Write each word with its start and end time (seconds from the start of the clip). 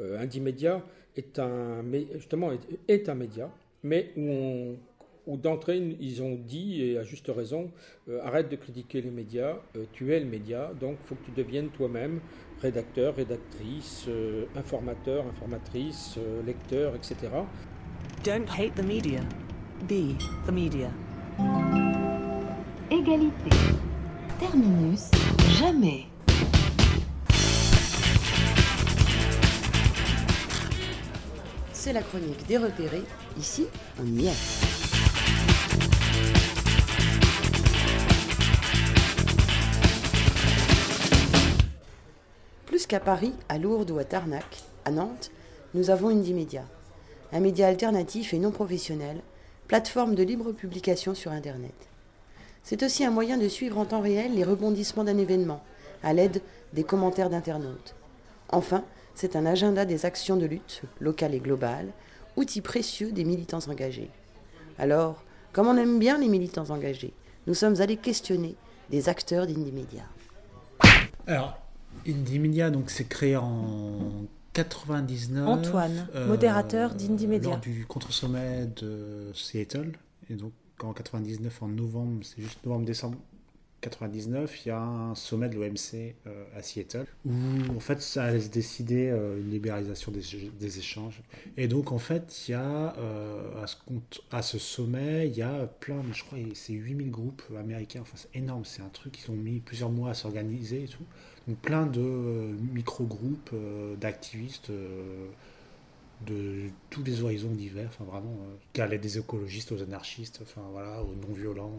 Euh, 0.00 0.20
Indymedia 0.20 0.82
est 1.16 1.38
un, 1.38 1.84
justement, 2.14 2.50
est, 2.88 3.08
un 3.08 3.14
média, 3.14 3.50
mais 3.82 4.10
où, 4.16 4.76
où 5.26 5.36
d'entrée, 5.36 5.96
ils 6.00 6.22
ont 6.22 6.34
dit, 6.34 6.82
et 6.82 6.98
à 6.98 7.02
juste 7.02 7.30
raison, 7.34 7.70
euh, 8.08 8.20
arrête 8.22 8.48
de 8.48 8.56
critiquer 8.56 9.00
les 9.00 9.10
médias, 9.10 9.56
euh, 9.76 9.84
tu 9.92 10.12
es 10.12 10.20
le 10.20 10.26
média, 10.26 10.72
donc 10.80 10.96
il 11.02 11.08
faut 11.08 11.14
que 11.16 11.24
tu 11.24 11.32
deviennes 11.32 11.68
toi-même 11.70 12.20
rédacteur, 12.62 13.16
rédactrice, 13.16 14.06
euh, 14.08 14.44
informateur, 14.54 15.26
informatrice, 15.26 16.18
lecteur, 16.46 16.94
etc. 16.94 17.16
Don't 18.24 18.48
hate 18.48 18.74
the 18.74 18.84
media. 18.84 19.20
Be 19.88 20.16
the 20.46 20.52
media. 20.52 20.90
Égalité. 22.90 23.50
Terminus. 24.38 25.10
Jamais. 25.58 26.06
C'est 31.86 31.92
la 31.92 32.02
chronique 32.02 32.44
des 32.48 32.56
repérés. 32.56 33.04
Ici, 33.38 33.64
on 34.02 34.06
y. 34.06 34.28
Plus 42.66 42.88
qu'à 42.88 42.98
Paris, 42.98 43.32
à 43.48 43.58
Lourdes 43.58 43.92
ou 43.92 43.98
à 43.98 44.04
Tarnac, 44.04 44.64
à 44.84 44.90
Nantes, 44.90 45.30
nous 45.74 45.90
avons 45.90 46.08
Indie 46.08 46.34
Media, 46.34 46.64
un 47.32 47.38
média 47.38 47.68
alternatif 47.68 48.34
et 48.34 48.40
non 48.40 48.50
professionnel, 48.50 49.20
plateforme 49.68 50.16
de 50.16 50.24
libre 50.24 50.50
publication 50.50 51.14
sur 51.14 51.30
Internet. 51.30 51.76
C'est 52.64 52.82
aussi 52.82 53.04
un 53.04 53.12
moyen 53.12 53.38
de 53.38 53.46
suivre 53.46 53.78
en 53.78 53.84
temps 53.84 54.00
réel 54.00 54.34
les 54.34 54.42
rebondissements 54.42 55.04
d'un 55.04 55.18
événement, 55.18 55.62
à 56.02 56.12
l'aide 56.14 56.42
des 56.72 56.82
commentaires 56.82 57.30
d'internautes. 57.30 57.94
Enfin, 58.48 58.82
c'est 59.16 59.34
un 59.34 59.46
agenda 59.46 59.86
des 59.86 60.04
actions 60.04 60.36
de 60.36 60.44
lutte, 60.44 60.82
locales 61.00 61.34
et 61.34 61.40
globales, 61.40 61.88
outil 62.36 62.60
précieux 62.60 63.12
des 63.12 63.24
militants 63.24 63.66
engagés. 63.66 64.10
Alors, 64.78 65.24
comme 65.54 65.68
on 65.68 65.76
aime 65.78 65.98
bien 65.98 66.18
les 66.18 66.28
militants 66.28 66.68
engagés, 66.68 67.14
nous 67.46 67.54
sommes 67.54 67.80
allés 67.80 67.96
questionner 67.96 68.56
des 68.90 69.08
acteurs 69.08 69.46
d'Indie 69.46 69.72
Media. 69.72 70.02
Alors, 71.26 71.58
Indie 72.06 72.38
Media, 72.38 72.70
donc, 72.70 72.90
c'est 72.90 73.08
créé 73.08 73.36
en 73.36 74.26
99. 74.52 75.48
Antoine, 75.48 76.08
euh, 76.14 76.26
modérateur 76.26 76.94
d'Indie 76.94 77.26
Media. 77.26 77.50
Lors 77.52 77.58
du 77.58 77.86
contre-sommet 77.86 78.66
de 78.76 79.30
Seattle. 79.34 79.92
Et 80.28 80.34
donc, 80.34 80.52
en 80.82 80.92
99, 80.92 81.62
en 81.62 81.68
novembre, 81.68 82.20
c'est 82.22 82.42
juste 82.42 82.62
novembre-décembre 82.66 83.16
99, 83.86 84.64
il 84.64 84.68
y 84.68 84.72
a 84.72 84.80
un 84.80 85.14
sommet 85.14 85.48
de 85.48 85.54
l'OMC 85.54 86.14
euh, 86.26 86.44
à 86.56 86.62
Seattle 86.62 87.06
où 87.24 87.30
en 87.76 87.78
fait 87.78 88.02
ça 88.02 88.32
laisse 88.32 88.50
décider 88.50 89.10
euh, 89.10 89.38
une 89.40 89.50
libéralisation 89.50 90.10
des, 90.10 90.78
échanges. 90.78 91.22
Et 91.56 91.68
donc 91.68 91.92
en 91.92 91.98
fait 91.98 92.48
il 92.48 92.50
y 92.50 92.54
a 92.54 92.96
euh, 92.98 93.62
à, 93.62 93.66
ce 93.68 93.76
à, 94.32 94.42
ce 94.42 94.58
sommet 94.58 95.28
il 95.28 95.36
y 95.36 95.42
a 95.42 95.66
plein, 95.66 96.02
je 96.12 96.24
crois 96.24 96.38
c'est 96.54 96.72
8000 96.72 97.10
groupes 97.12 97.42
américains, 97.56 98.00
enfin 98.02 98.16
c'est 98.16 98.36
énorme, 98.36 98.64
c'est 98.64 98.82
un 98.82 98.88
truc, 98.88 99.16
ils 99.24 99.30
ont 99.30 99.36
mis 99.36 99.60
plusieurs 99.60 99.90
mois 99.90 100.10
à 100.10 100.14
s'organiser 100.14 100.84
et 100.84 100.88
tout. 100.88 101.04
Donc 101.46 101.58
plein 101.58 101.86
de 101.86 102.00
micro-groupes 102.74 103.54
d'activistes 104.00 104.72
de 106.24 106.70
tous 106.88 107.02
les 107.02 107.22
horizons 107.22 107.50
divers, 107.50 107.88
enfin 107.88 108.04
vraiment, 108.04 108.36
euh, 108.78 108.82
allait 108.82 108.98
des 108.98 109.18
écologistes 109.18 109.72
aux 109.72 109.82
anarchistes, 109.82 110.40
enfin 110.42 110.62
voilà, 110.72 111.02
aux 111.02 111.14
non-violents. 111.14 111.72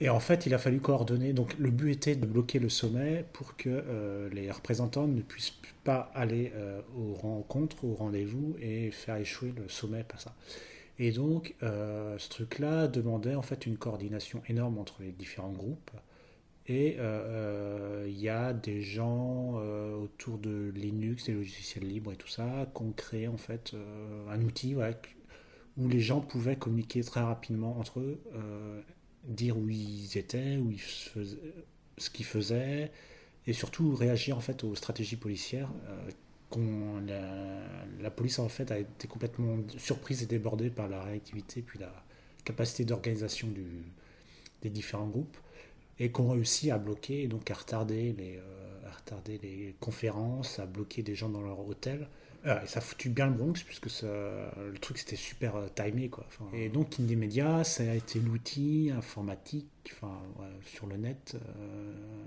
Et 0.00 0.08
en 0.08 0.20
fait, 0.20 0.46
il 0.46 0.54
a 0.54 0.58
fallu 0.58 0.80
coordonner. 0.80 1.32
Donc 1.32 1.54
le 1.58 1.70
but 1.70 1.92
était 1.92 2.16
de 2.16 2.26
bloquer 2.26 2.58
le 2.58 2.68
sommet 2.68 3.24
pour 3.32 3.56
que 3.56 3.68
euh, 3.68 4.28
les 4.30 4.50
représentants 4.50 5.06
ne 5.06 5.20
puissent 5.20 5.58
pas 5.84 6.10
aller 6.14 6.52
euh, 6.54 6.80
aux 6.96 7.14
rencontres, 7.14 7.84
aux 7.84 7.94
rendez-vous 7.94 8.56
et 8.60 8.90
faire 8.90 9.16
échouer 9.16 9.52
le 9.56 9.68
sommet 9.68 10.04
par 10.04 10.20
ça. 10.20 10.34
Et 10.98 11.10
donc, 11.10 11.56
ce 11.62 12.28
truc-là 12.28 12.86
demandait 12.86 13.34
en 13.34 13.42
fait 13.42 13.66
une 13.66 13.76
coordination 13.76 14.42
énorme 14.48 14.78
entre 14.78 14.96
les 15.00 15.10
différents 15.10 15.50
groupes. 15.50 15.90
Et 16.68 16.96
euh, 16.98 17.02
euh, 17.02 18.06
il 18.08 18.20
y 18.20 18.28
a 18.28 18.52
des 18.52 18.82
gens 18.82 19.54
euh, 19.56 19.96
autour 19.96 20.38
de 20.38 20.72
Linux, 20.76 21.24
des 21.24 21.32
logiciels 21.32 21.86
libres 21.86 22.12
et 22.12 22.16
tout 22.16 22.28
ça, 22.28 22.66
qui 22.74 22.82
ont 22.82 22.92
créé 22.92 23.26
en 23.26 23.36
fait 23.36 23.74
un 24.28 24.40
outil 24.42 24.76
où 25.76 25.88
les 25.88 26.00
gens 26.00 26.20
pouvaient 26.20 26.56
communiquer 26.56 27.02
très 27.02 27.20
rapidement 27.20 27.78
entre 27.78 28.00
eux, 28.00 28.20
dire 29.24 29.58
où 29.58 29.68
ils 29.68 30.16
étaient, 30.16 30.56
où 30.56 30.70
ils 30.70 30.80
faisaient, 30.80 31.38
ce 31.98 32.10
qu'ils 32.10 32.26
faisaient, 32.26 32.92
et 33.46 33.52
surtout 33.52 33.94
réagir 33.94 34.36
en 34.36 34.40
fait 34.40 34.62
aux 34.62 34.74
stratégies 34.74 35.16
policières. 35.16 35.70
La, 37.06 37.18
la, 38.02 38.10
police 38.10 38.38
en 38.38 38.50
fait 38.50 38.70
a 38.70 38.78
été 38.78 39.08
complètement 39.08 39.56
surprise 39.78 40.22
et 40.22 40.26
débordée 40.26 40.68
par 40.68 40.86
la 40.86 41.02
réactivité 41.02 41.62
puis 41.62 41.78
la 41.78 41.90
capacité 42.44 42.84
d'organisation 42.84 43.48
des 44.60 44.68
différents 44.68 45.06
groupes 45.06 45.38
et 46.02 46.10
qu'on 46.10 46.30
réussit 46.30 46.72
à 46.72 46.78
bloquer, 46.78 47.28
donc 47.28 47.48
à 47.52 47.54
retarder 47.54 48.12
les, 48.18 48.36
euh, 48.36 48.88
à 48.88 48.90
retarder 48.90 49.38
les 49.40 49.76
conférences, 49.78 50.58
à 50.58 50.66
bloquer 50.66 51.04
des 51.04 51.14
gens 51.14 51.28
dans 51.28 51.42
leur 51.42 51.60
hôtel. 51.60 52.08
Euh, 52.44 52.60
et 52.60 52.66
ça 52.66 52.78
a 52.78 52.82
foutu 52.82 53.08
bien 53.08 53.28
le 53.28 53.34
Bronx, 53.34 53.62
puisque 53.64 54.02
le 54.02 54.78
truc 54.80 54.98
c'était 54.98 55.14
super 55.14 55.54
euh, 55.54 55.68
timé. 55.68 56.08
Quoi. 56.08 56.26
et 56.52 56.68
donc 56.70 56.98
Indie 56.98 57.14
Media, 57.14 57.62
ça 57.62 57.84
a 57.84 57.94
été 57.94 58.18
l'outil 58.18 58.90
informatique 58.92 59.68
enfin, 59.92 60.20
sur 60.66 60.88
le 60.88 60.96
net 60.96 61.36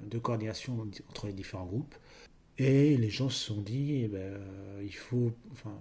de 0.10 0.18
coordination 0.20 0.88
entre 1.10 1.28
les 1.28 1.34
différents 1.34 1.66
groupes. 1.66 1.96
Et 2.58 2.96
les 2.96 3.10
gens 3.10 3.28
se 3.28 3.48
sont 3.48 3.62
dit, 3.62 4.04
eh 4.06 4.08
ben, 4.08 4.40
il 4.82 4.96
faut, 4.96 5.34
enfin, 5.52 5.78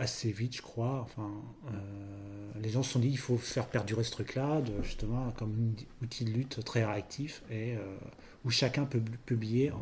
assez 0.00 0.32
vite, 0.32 0.56
je 0.56 0.62
crois. 0.62 1.00
Enfin, 1.02 1.30
euh, 1.68 2.50
les 2.60 2.70
gens 2.70 2.82
se 2.82 2.92
sont 2.92 2.98
dit 2.98 3.08
il 3.08 3.18
faut 3.18 3.36
faire 3.36 3.66
perdurer 3.66 4.02
ce 4.02 4.10
truc-là, 4.10 4.62
justement 4.82 5.30
comme 5.32 5.74
outil 6.02 6.24
de 6.24 6.30
lutte 6.30 6.64
très 6.64 6.84
réactif 6.84 7.42
et 7.50 7.74
euh, 7.74 7.96
où 8.44 8.50
chacun 8.50 8.84
peut 8.84 9.02
publier. 9.26 9.72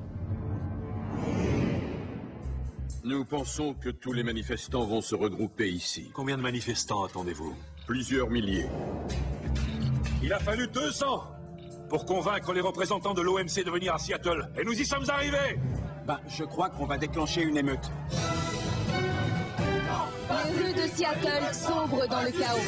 Nous 3.05 3.25
pensons 3.25 3.75
que 3.75 3.91
tous 3.91 4.13
les 4.13 4.25
manifestants 4.25 4.85
vont 4.85 5.01
se 5.01 5.15
regrouper 5.15 5.71
ici. 5.71 6.11
Combien 6.13 6.37
de 6.37 6.43
manifestants 6.43 7.05
attendez-vous? 7.05 7.55
Plusieurs 7.87 8.29
milliers. 8.29 8.67
Il 10.23 10.33
a 10.33 10.39
fallu 10.41 10.67
200 10.67 11.07
pour 11.89 12.05
convaincre 12.05 12.53
les 12.53 12.61
représentants 12.61 13.15
de 13.15 13.23
l'OMC 13.23 13.65
de 13.65 13.71
venir 13.71 13.95
à 13.95 13.99
Seattle. 13.99 14.51
Et 14.61 14.65
nous 14.65 14.79
y 14.79 14.85
sommes 14.85 15.09
arrivés 15.09 15.59
Ben, 16.07 16.21
je 16.29 16.45
crois 16.45 16.69
qu'on 16.69 16.87
va 16.87 16.99
déclencher 16.99 17.43
une 17.43 17.57
émeute. 17.57 17.91
Seattle 20.99 21.55
sombre 21.55 22.09
dans 22.09 22.23
le 22.23 22.33
chaos. 22.33 22.59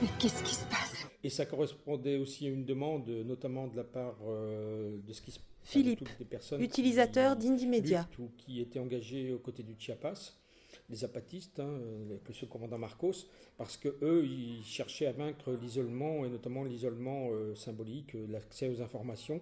Mais 0.00 0.06
qu'est-ce 0.20 0.40
qui 0.44 0.54
se 0.54 0.64
passe? 0.66 1.04
Et 1.24 1.30
ça 1.30 1.46
correspondait 1.46 2.16
aussi 2.16 2.46
à 2.46 2.50
une 2.50 2.64
demande, 2.64 3.08
notamment 3.08 3.66
de 3.66 3.76
la 3.76 3.82
part 3.82 4.14
euh, 4.24 4.98
de 5.04 5.12
ce 5.12 5.20
qui 5.20 5.32
se 5.32 5.40
Philippe, 5.64 6.08
utilisateur 6.60 7.34
d'Indie 7.34 7.66
Media. 7.66 8.08
Qui 8.38 8.60
était 8.60 8.78
engagé 8.78 9.32
aux 9.32 9.40
côtés 9.40 9.64
du 9.64 9.74
Chiapas, 9.76 10.34
les 10.90 11.02
apatistes, 11.02 11.58
hein, 11.58 11.80
avec 12.08 12.40
le 12.40 12.46
commandant 12.46 12.78
Marcos, 12.78 13.26
parce 13.58 13.76
que 13.76 13.88
eux, 14.00 14.24
ils 14.24 14.62
cherchaient 14.62 15.06
à 15.06 15.12
vaincre 15.12 15.58
l'isolement, 15.60 16.24
et 16.24 16.28
notamment 16.28 16.62
l'isolement 16.62 17.30
euh, 17.32 17.56
symbolique, 17.56 18.16
l'accès 18.28 18.68
aux 18.68 18.80
informations, 18.80 19.40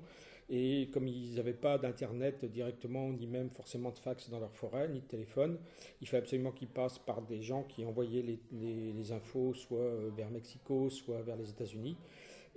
et 0.53 0.89
comme 0.93 1.07
ils 1.07 1.35
n'avaient 1.35 1.53
pas 1.53 1.79
d'internet 1.79 2.45
directement, 2.45 3.13
ni 3.13 3.29
même 3.29 3.51
forcément 3.51 3.91
de 3.91 3.99
fax 3.99 4.29
dans 4.29 4.41
leur 4.41 4.53
forêt, 4.53 4.89
ni 4.89 5.01
de 5.01 5.07
téléphone, 5.07 5.59
il 6.01 6.09
fallait 6.09 6.25
absolument 6.25 6.51
qu'ils 6.51 6.69
passent 6.69 6.99
par 6.99 7.23
des 7.23 7.41
gens 7.41 7.63
qui 7.63 7.85
envoyaient 7.85 8.41
les, 8.51 9.13
infos 9.13 9.55
soit 9.55 9.79
euh, 9.79 10.11
vers 10.17 10.29
Mexico, 10.29 10.91
soit 10.91 11.23
vers 11.23 11.37
les 11.37 11.51
États-Unis. 11.51 11.97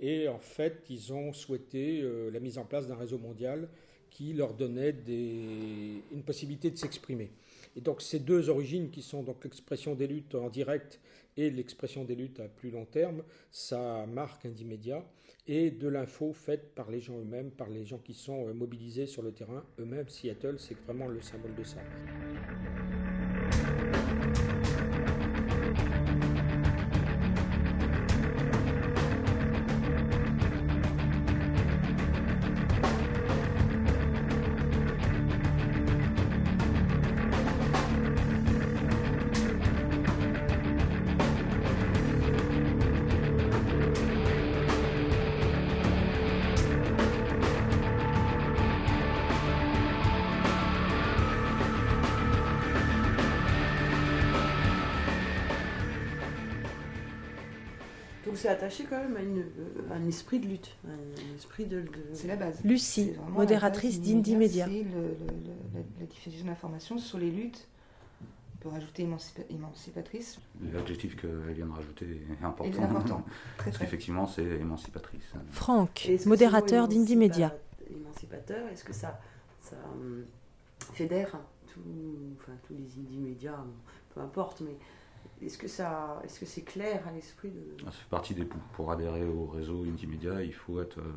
Et 0.00 0.26
en 0.26 0.40
fait, 0.40 0.84
ils 0.90 1.12
ont 1.12 1.32
souhaité 1.32 2.00
euh, 2.02 2.30
la 2.30 2.40
mise 2.40 2.58
en 2.58 2.64
place 2.64 2.88
d'un 2.88 2.96
réseau 2.96 3.18
mondial 3.18 3.68
qui 4.10 4.32
leur 4.32 4.54
donnait 4.54 4.94
une 6.12 6.22
possibilité 6.24 6.70
de 6.70 6.76
s'exprimer. 6.76 7.30
Et 7.76 7.80
donc 7.80 8.00
ces 8.00 8.20
deux 8.20 8.48
origines 8.48 8.90
qui 8.90 9.02
sont 9.02 9.22
donc 9.22 9.42
l'expression 9.42 9.94
des 9.94 10.06
luttes 10.06 10.36
en 10.36 10.50
direct 10.50 11.00
et 11.36 11.50
l'expression 11.50 12.04
des 12.04 12.14
luttes 12.14 12.38
à 12.38 12.48
plus 12.48 12.70
long 12.70 12.84
terme, 12.84 13.24
ça 13.50 14.06
marque 14.06 14.46
un 14.46 14.50
d'immédiat 14.50 15.04
et 15.46 15.70
de 15.70 15.88
l'info 15.88 16.32
faite 16.32 16.74
par 16.74 16.90
les 16.90 17.00
gens 17.00 17.18
eux-mêmes, 17.18 17.50
par 17.50 17.68
les 17.68 17.84
gens 17.84 17.98
qui 17.98 18.14
sont 18.14 18.48
euh, 18.48 18.54
mobilisés 18.54 19.06
sur 19.06 19.22
le 19.22 19.32
terrain 19.32 19.64
eux-mêmes. 19.78 20.08
Seattle, 20.08 20.56
c'est 20.58 20.78
vraiment 20.80 21.08
le 21.08 21.20
symbole 21.20 21.54
de 21.54 21.64
ça. 21.64 21.80
C'est 58.44 58.50
attaché 58.50 58.84
quand 58.84 58.98
même 58.98 59.16
à, 59.16 59.22
une, 59.22 59.44
à, 59.90 59.94
un 59.94 60.06
esprit 60.06 60.38
de 60.38 60.46
lutte, 60.46 60.76
un 60.86 61.34
esprit 61.34 61.64
de. 61.64 61.82
C'est 62.12 62.28
la 62.28 62.36
base. 62.36 62.62
Lucie, 62.62 63.14
modératrice 63.30 64.02
d'Indie 64.02 64.36
Media. 64.36 64.66
C'est 64.66 64.84
la 66.00 66.06
diffusion 66.06 66.46
d'informations 66.46 66.98
sur 66.98 67.18
les 67.18 67.30
luttes 67.30 67.66
peut 68.60 68.70
rajouter 68.70 69.06
émancipatrice. 69.50 70.38
L'adjectif 70.72 71.16
qu'elle 71.16 71.52
vient 71.52 71.66
de 71.66 71.72
rajouter 71.72 72.06
est 72.06 72.44
important. 72.44 72.80
Est 72.80 72.84
important. 72.84 73.24
Parce 73.58 73.76
qu'effectivement, 73.76 74.26
c'est 74.26 74.42
émancipatrice. 74.42 75.32
Franck, 75.50 76.10
modérateur 76.24 76.88
d'Indie 76.88 77.16
Media. 77.16 77.54
Émancipateur, 77.90 78.66
est-ce 78.68 78.84
que 78.84 78.94
ça, 78.94 79.20
ça 79.60 79.76
hum, 79.94 80.24
fédère 80.94 81.38
tout, 81.72 81.80
enfin, 82.40 82.52
tous 82.66 82.72
les 82.72 83.02
Indie 83.02 83.18
médias, 83.18 83.62
peu 84.14 84.22
importe, 84.22 84.62
mais 84.62 84.76
est-ce 85.42 85.58
que 85.58 85.68
ça, 85.68 86.20
est-ce 86.24 86.40
que 86.40 86.46
c'est 86.46 86.62
clair 86.62 87.06
à 87.06 87.12
l'esprit 87.12 87.50
de 87.50 87.84
Ça 87.84 87.90
fait 87.90 88.08
partie 88.08 88.34
des 88.34 88.44
pour 88.44 88.90
adhérer 88.90 89.24
au 89.24 89.46
réseau 89.46 89.84
Intimedia, 89.84 90.42
il 90.42 90.54
faut 90.54 90.80
être 90.80 90.98
euh, 90.98 91.12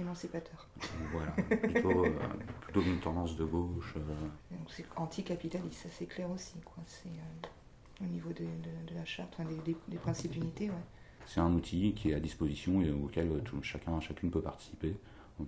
émancipateur. 0.00 0.68
Voilà, 1.12 1.32
plutôt, 1.32 2.04
euh, 2.04 2.18
plutôt 2.60 2.82
d'une 2.82 3.00
tendance 3.00 3.36
de 3.36 3.44
gauche. 3.44 3.94
Euh. 3.96 4.56
Donc 4.56 4.68
c'est 4.68 4.84
anticapitaliste, 4.96 5.82
ça 5.82 5.88
c'est 5.90 6.06
clair 6.06 6.30
aussi, 6.30 6.54
quoi. 6.64 6.82
C'est 6.86 7.08
au 8.02 8.06
niveau 8.06 8.30
de, 8.30 8.46
la 8.94 9.04
charte, 9.04 9.36
des, 9.88 9.96
principes 9.98 10.32
d'unité, 10.32 10.68
ouais. 10.68 10.76
C'est 11.26 11.40
un 11.40 11.52
outil 11.52 11.92
qui 11.94 12.10
est 12.10 12.14
à 12.14 12.20
disposition 12.20 12.80
et 12.82 12.90
auquel 12.90 13.42
tout, 13.44 13.62
chacun, 13.62 14.00
chacune 14.00 14.30
peut 14.30 14.40
participer. 14.40 14.96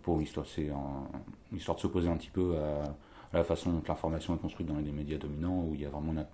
Pour 0.02 0.22
histoire, 0.22 0.46
c'est 0.46 0.68
une 0.68 1.56
histoire 1.56 1.76
de 1.76 1.82
s'opposer 1.82 2.08
un 2.08 2.16
petit 2.16 2.30
peu 2.30 2.56
à, 2.56 2.84
à 3.32 3.38
la 3.38 3.44
façon 3.44 3.72
dont 3.72 3.82
l'information 3.86 4.34
est 4.34 4.38
construite 4.38 4.68
dans 4.68 4.78
les 4.78 4.92
médias 4.92 5.18
dominants, 5.18 5.64
où 5.64 5.74
il 5.74 5.80
y 5.80 5.86
a 5.86 5.90
vraiment 5.90 6.12
une, 6.12 6.24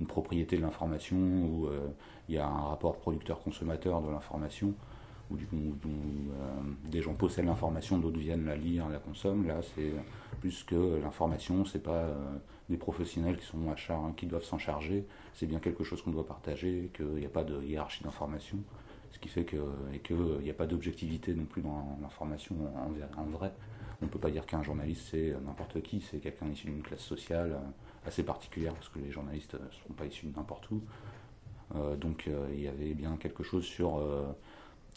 une 0.00 0.06
propriété 0.06 0.56
de 0.56 0.62
l'information, 0.62 1.16
où 1.16 1.66
euh, 1.66 1.88
il 2.28 2.34
y 2.34 2.38
a 2.38 2.46
un 2.46 2.68
rapport 2.68 2.96
producteur-consommateur 2.96 4.02
de 4.02 4.10
l'information, 4.10 4.74
où, 5.30 5.36
euh, 5.36 6.28
des 6.84 7.02
gens 7.02 7.14
possèdent 7.14 7.46
l'information, 7.46 7.98
d'autres 7.98 8.18
viennent 8.18 8.44
la 8.44 8.56
lire, 8.56 8.88
la 8.88 8.98
consomment. 8.98 9.46
Là, 9.46 9.60
c'est 9.74 9.92
plus 10.40 10.62
que 10.62 11.00
l'information, 11.02 11.64
c'est 11.64 11.82
pas 11.82 12.04
euh, 12.04 12.14
des 12.68 12.76
professionnels 12.76 13.36
qui 13.36 13.46
sont 13.46 13.70
à 13.70 13.76
charge, 13.76 14.14
qui 14.16 14.26
doivent 14.26 14.44
s'en 14.44 14.58
charger, 14.58 15.06
c'est 15.34 15.46
bien 15.46 15.58
quelque 15.58 15.82
chose 15.82 16.02
qu'on 16.02 16.12
doit 16.12 16.26
partager, 16.26 16.90
qu'il 16.94 17.06
n'y 17.06 17.26
a 17.26 17.30
pas 17.30 17.44
de 17.44 17.62
hiérarchie 17.62 18.04
d'information, 18.04 18.58
ce 19.10 19.18
qui 19.18 19.28
fait 19.28 19.44
que 19.44 19.56
et 19.92 19.98
qu'il 19.98 20.40
n'y 20.42 20.50
a 20.50 20.54
pas 20.54 20.66
d'objectivité 20.66 21.34
non 21.34 21.44
plus 21.44 21.62
dans 21.62 21.98
l'information 22.02 22.54
en, 23.16 23.24
vrai. 23.24 23.52
On 24.02 24.06
ne 24.06 24.10
peut 24.10 24.18
pas 24.18 24.30
dire 24.30 24.44
qu'un 24.44 24.62
journaliste 24.62 25.08
c'est 25.10 25.34
n'importe 25.44 25.80
qui, 25.82 26.00
c'est 26.00 26.18
quelqu'un 26.18 26.46
issu 26.48 26.66
d'une 26.66 26.82
classe 26.82 27.00
sociale 27.00 27.56
assez 28.06 28.22
particulière 28.22 28.72
parce 28.74 28.88
que 28.88 28.98
les 28.98 29.10
journalistes 29.10 29.54
ne 29.54 29.70
sont 29.86 29.94
pas 29.94 30.06
issus 30.06 30.26
de 30.26 30.36
n'importe 30.36 30.70
où. 30.70 30.80
Euh, 31.74 31.96
donc 31.96 32.26
euh, 32.28 32.46
il 32.52 32.60
y 32.60 32.68
avait 32.68 32.94
bien 32.94 33.16
quelque 33.16 33.42
chose 33.42 33.64
sur 33.64 33.98
euh, 33.98 34.24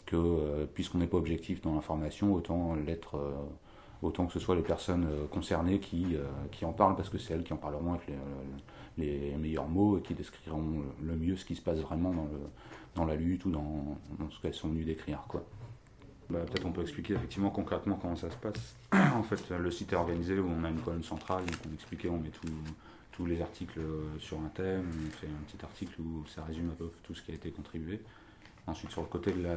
que 0.06 0.66
puisqu'on 0.74 0.98
n'est 0.98 1.06
pas 1.06 1.16
objectif 1.16 1.60
dans 1.60 1.74
l'information, 1.74 2.32
autant 2.32 2.74
l'être, 2.74 3.20
autant 4.02 4.26
que 4.26 4.32
ce 4.32 4.40
soit 4.40 4.56
les 4.56 4.62
personnes 4.62 5.06
concernées 5.30 5.78
qui, 5.78 6.16
qui 6.50 6.64
en 6.64 6.72
parlent 6.72 6.96
parce 6.96 7.08
que 7.08 7.18
c'est 7.18 7.34
elles 7.34 7.44
qui 7.44 7.52
en 7.52 7.58
parleront 7.58 7.92
avec 7.92 8.08
les, 8.98 9.36
meilleurs 9.36 9.68
mots 9.68 9.98
et 9.98 10.02
qui 10.02 10.14
décriront 10.14 10.82
le 11.00 11.14
mieux 11.14 11.36
ce 11.36 11.44
qui 11.44 11.54
se 11.54 11.62
passe 11.62 11.78
vraiment 11.78 12.12
dans, 12.12 12.24
le, 12.24 12.40
dans 12.96 13.04
la 13.04 13.14
lutte 13.14 13.44
ou 13.44 13.50
dans, 13.52 13.98
ce 14.30 14.40
qu'elles 14.40 14.54
sont 14.54 14.68
venues 14.68 14.84
décrire. 14.84 15.22
Quoi. 15.28 15.44
Bah, 16.28 16.40
peut-être 16.40 16.66
on 16.66 16.72
peut 16.72 16.82
expliquer 16.82 17.14
effectivement 17.14 17.50
concrètement 17.50 17.96
comment 18.00 18.16
ça 18.16 18.30
se 18.30 18.36
passe. 18.36 18.74
en 18.92 19.22
fait, 19.22 19.50
le 19.50 19.70
site 19.70 19.92
est 19.92 19.96
organisé 19.96 20.40
où 20.40 20.48
on 20.48 20.64
a 20.64 20.70
une 20.70 20.80
colonne 20.80 21.04
centrale, 21.04 21.44
donc 21.46 21.56
on 21.70 21.74
expliquait, 21.74 22.08
on 22.08 22.18
met 22.18 22.30
tout, 22.30 22.48
les 23.26 23.40
articles 23.40 23.80
euh, 23.80 24.18
sur 24.18 24.38
un 24.40 24.48
thème, 24.48 24.88
on 25.06 25.10
fait 25.10 25.26
un 25.26 25.44
petit 25.46 25.64
article 25.64 26.00
où 26.00 26.24
ça 26.26 26.44
résume 26.44 26.70
un 26.70 26.74
peu 26.74 26.90
tout 27.02 27.14
ce 27.14 27.22
qui 27.22 27.32
a 27.32 27.34
été 27.34 27.50
contribué. 27.50 28.00
Ensuite, 28.66 28.90
sur 28.90 29.02
le 29.02 29.08
côté 29.08 29.32
de 29.32 29.42
la, 29.42 29.56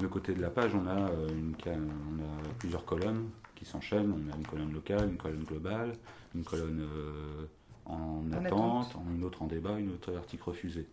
le 0.00 0.08
côté 0.08 0.34
de 0.34 0.40
la 0.40 0.50
page, 0.50 0.74
on 0.74 0.86
a, 0.86 1.10
euh, 1.10 1.28
une, 1.28 1.54
on 1.66 2.22
a 2.22 2.54
plusieurs 2.58 2.84
colonnes 2.84 3.28
qui 3.54 3.64
s'enchaînent. 3.64 4.12
On 4.12 4.32
a 4.32 4.36
une 4.36 4.46
colonne 4.46 4.72
locale, 4.72 5.08
une 5.08 5.16
colonne 5.16 5.44
globale, 5.44 5.92
une 6.34 6.44
colonne 6.44 6.80
euh, 6.80 7.46
en, 7.86 8.24
attente, 8.32 8.96
une 9.14 9.24
autre 9.24 9.42
en 9.42 9.46
débat, 9.46 9.78
une 9.78 9.92
autre 9.92 10.14
article 10.16 10.44
refusé. 10.44 10.86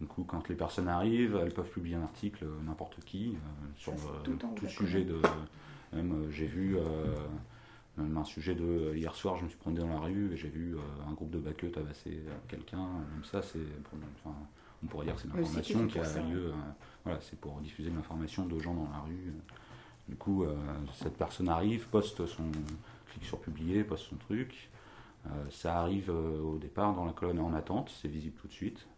Du 0.00 0.06
coup, 0.06 0.24
quand 0.24 0.48
les 0.48 0.54
personnes 0.54 0.88
arrivent, 0.88 1.38
elles 1.42 1.52
peuvent 1.52 1.68
publier 1.68 1.96
un 1.96 2.02
article, 2.02 2.46
n'importe 2.64 3.04
qui, 3.04 3.36
sur 3.76 3.92
tout, 4.24 4.66
sujet 4.66 5.04
de. 5.04 5.20
Même 5.92 6.30
j'ai 6.30 6.46
vu 6.46 6.78
même 7.96 8.16
un 8.16 8.24
sujet 8.24 8.54
de 8.54 8.94
hier 8.94 9.14
soir, 9.14 9.36
je 9.36 9.44
me 9.44 9.48
suis 9.48 9.58
promené 9.58 9.80
dans 9.80 9.88
la 9.88 10.00
rue 10.00 10.32
et 10.32 10.36
j'ai 10.36 10.48
vu 10.48 10.76
euh, 10.76 10.80
un 11.08 11.12
groupe 11.12 11.30
de 11.30 11.38
baqueux 11.38 11.70
tabasser 11.70 12.22
euh, 12.26 12.34
quelqu'un. 12.48 12.86
Même 13.12 13.24
ça, 13.24 13.42
c'est, 13.42 13.58
enfin, 14.24 14.34
on 14.82 14.86
pourrait 14.86 15.06
dire 15.06 15.16
que 15.16 15.22
c'est 15.22 15.28
une 15.28 15.40
information 15.40 15.86
qui 15.86 15.98
a 15.98 16.22
lieu. 16.22 16.46
Euh, 16.46 16.52
voilà, 17.04 17.20
c'est 17.20 17.38
pour 17.38 17.60
diffuser 17.60 17.90
l'information 17.90 18.46
de 18.46 18.58
gens 18.58 18.74
dans 18.74 18.88
la 18.90 19.00
rue. 19.00 19.32
Du 20.08 20.16
coup, 20.16 20.44
cette 20.92 21.16
personne 21.16 21.48
arrive, 21.48 21.86
poste 21.86 22.26
son, 22.26 22.50
clique 23.12 23.24
sur 23.24 23.38
publier, 23.38 23.84
poste 23.84 24.06
son 24.06 24.16
truc. 24.16 24.68
ça 25.50 25.78
arrive 25.78 26.10
au 26.10 26.58
départ 26.58 26.94
dans 26.94 27.04
la 27.04 27.12
colonne 27.12 27.38
en 27.38 27.54
attente, 27.54 27.92
c'est 28.02 28.08
visible 28.08 28.36
tout 28.40 28.48
de 28.48 28.52
suite. 28.52 28.88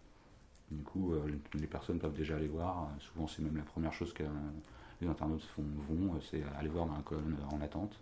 Du 0.70 0.82
coup, 0.82 1.12
les 1.52 1.66
personnes 1.66 1.98
peuvent 1.98 2.14
déjà 2.14 2.36
aller 2.36 2.48
voir. 2.48 2.88
Souvent, 2.98 3.26
c'est 3.26 3.42
même 3.42 3.58
la 3.58 3.62
première 3.62 3.92
chose 3.92 4.14
que 4.14 4.22
les 5.02 5.06
internautes 5.06 5.42
font, 5.42 5.64
vont, 5.90 6.18
c'est 6.30 6.42
aller 6.58 6.70
voir 6.70 6.86
dans 6.86 6.96
la 6.96 7.02
colonne 7.02 7.36
en 7.52 7.60
attente. 7.60 7.94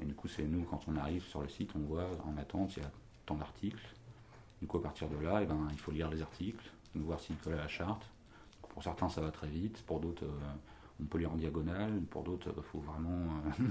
Et 0.00 0.04
du 0.04 0.14
coup, 0.14 0.28
c'est 0.28 0.44
nous, 0.44 0.62
quand 0.64 0.80
on 0.88 0.96
arrive 0.96 1.24
sur 1.24 1.42
le 1.42 1.48
site, 1.48 1.72
on 1.74 1.80
voit 1.80 2.08
en 2.24 2.36
attente, 2.36 2.76
il 2.76 2.82
y 2.82 2.86
a 2.86 2.90
tant 3.26 3.36
d'articles. 3.36 3.94
Du 4.60 4.66
coup, 4.66 4.78
à 4.78 4.82
partir 4.82 5.08
de 5.08 5.16
là, 5.16 5.40
eh 5.42 5.46
ben, 5.46 5.68
il 5.72 5.78
faut 5.78 5.92
lire 5.92 6.10
les 6.10 6.22
articles, 6.22 6.70
voir 6.94 7.20
s'ils 7.20 7.36
collent 7.36 7.54
à 7.54 7.62
la 7.62 7.68
charte. 7.68 8.02
Pour 8.68 8.82
certains, 8.82 9.08
ça 9.08 9.20
va 9.20 9.30
très 9.30 9.48
vite. 9.48 9.82
Pour 9.86 10.00
d'autres, 10.00 10.24
euh, 10.24 10.52
on 11.00 11.04
peut 11.04 11.18
lire 11.18 11.32
en 11.32 11.36
diagonale. 11.36 12.00
Pour 12.10 12.22
d'autres, 12.22 12.52
il 12.56 12.62
faut 12.62 12.80
vraiment 12.80 13.42
euh, 13.60 13.64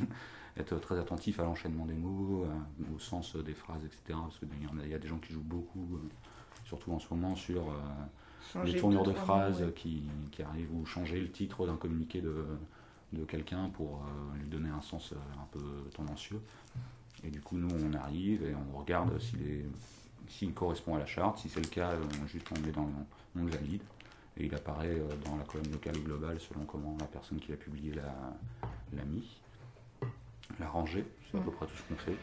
être 0.57 0.79
très 0.79 0.97
attentif 0.99 1.39
à 1.39 1.43
l'enchaînement 1.43 1.85
des 1.85 1.93
mots, 1.93 2.45
euh, 2.45 2.95
au 2.95 2.99
sens 2.99 3.35
des 3.35 3.53
phrases, 3.53 3.83
etc. 3.85 4.01
Parce 4.09 4.39
qu'il 4.39 4.89
y, 4.89 4.93
a 4.93 4.99
des 4.99 5.07
gens 5.07 5.19
qui 5.19 5.33
jouent 5.33 5.41
beaucoup, 5.41 5.99
surtout 6.65 6.91
en 6.91 6.99
ce 6.99 7.13
moment, 7.13 7.35
sur 7.35 7.73
les 8.63 8.75
tournures 8.75 9.03
de 9.03 9.13
phrases 9.13 9.65
qui, 9.75 10.03
qui, 10.31 10.41
arrivent 10.41 10.73
ou 10.73 10.85
changer 10.85 11.19
le 11.19 11.29
titre 11.29 11.65
d'un 11.65 11.75
communiqué 11.75 12.21
de 12.21 12.45
de 13.13 13.23
quelqu'un 13.23 13.69
pour 13.69 14.01
euh, 14.03 14.37
lui 14.39 14.47
donner 14.47 14.69
un 14.69 14.81
sens 14.81 15.13
euh, 15.13 15.15
un 15.41 15.47
peu 15.51 15.63
tendancieux. 15.95 16.41
Et 17.23 17.29
du 17.29 17.41
coup, 17.41 17.57
nous, 17.57 17.69
on 17.69 17.93
arrive 17.93 18.43
et 18.43 18.53
on 18.53 18.77
regarde 18.77 19.17
s'il 20.27 20.53
correspond 20.53 20.95
à 20.95 20.99
la 20.99 21.05
charte. 21.05 21.39
Si 21.39 21.49
c'est 21.49 21.61
le 21.61 21.67
cas, 21.67 21.93
on, 22.21 22.27
juste 22.27 22.47
on, 22.51 22.71
dans, 22.71 22.89
on 23.35 23.43
le 23.43 23.49
valide. 23.49 23.81
Et 24.37 24.45
il 24.45 24.53
apparaît 24.53 24.99
euh, 24.99 25.07
dans 25.25 25.35
la 25.35 25.43
colonne 25.43 25.71
locale 25.71 25.97
ou 25.97 26.01
globale 26.01 26.39
selon 26.39 26.65
comment 26.65 26.95
la 26.99 27.07
personne 27.07 27.39
qui 27.39 27.51
l'a 27.51 27.57
publié 27.57 27.93
l'a 27.93 29.05
mis. 29.05 29.41
La 30.59 30.69
rangée, 30.69 31.05
c'est 31.31 31.37
à 31.37 31.41
peu 31.41 31.51
près 31.51 31.65
tout 31.65 31.75
ce 31.75 31.83
qu'on 31.83 31.95
fait. 31.95 32.17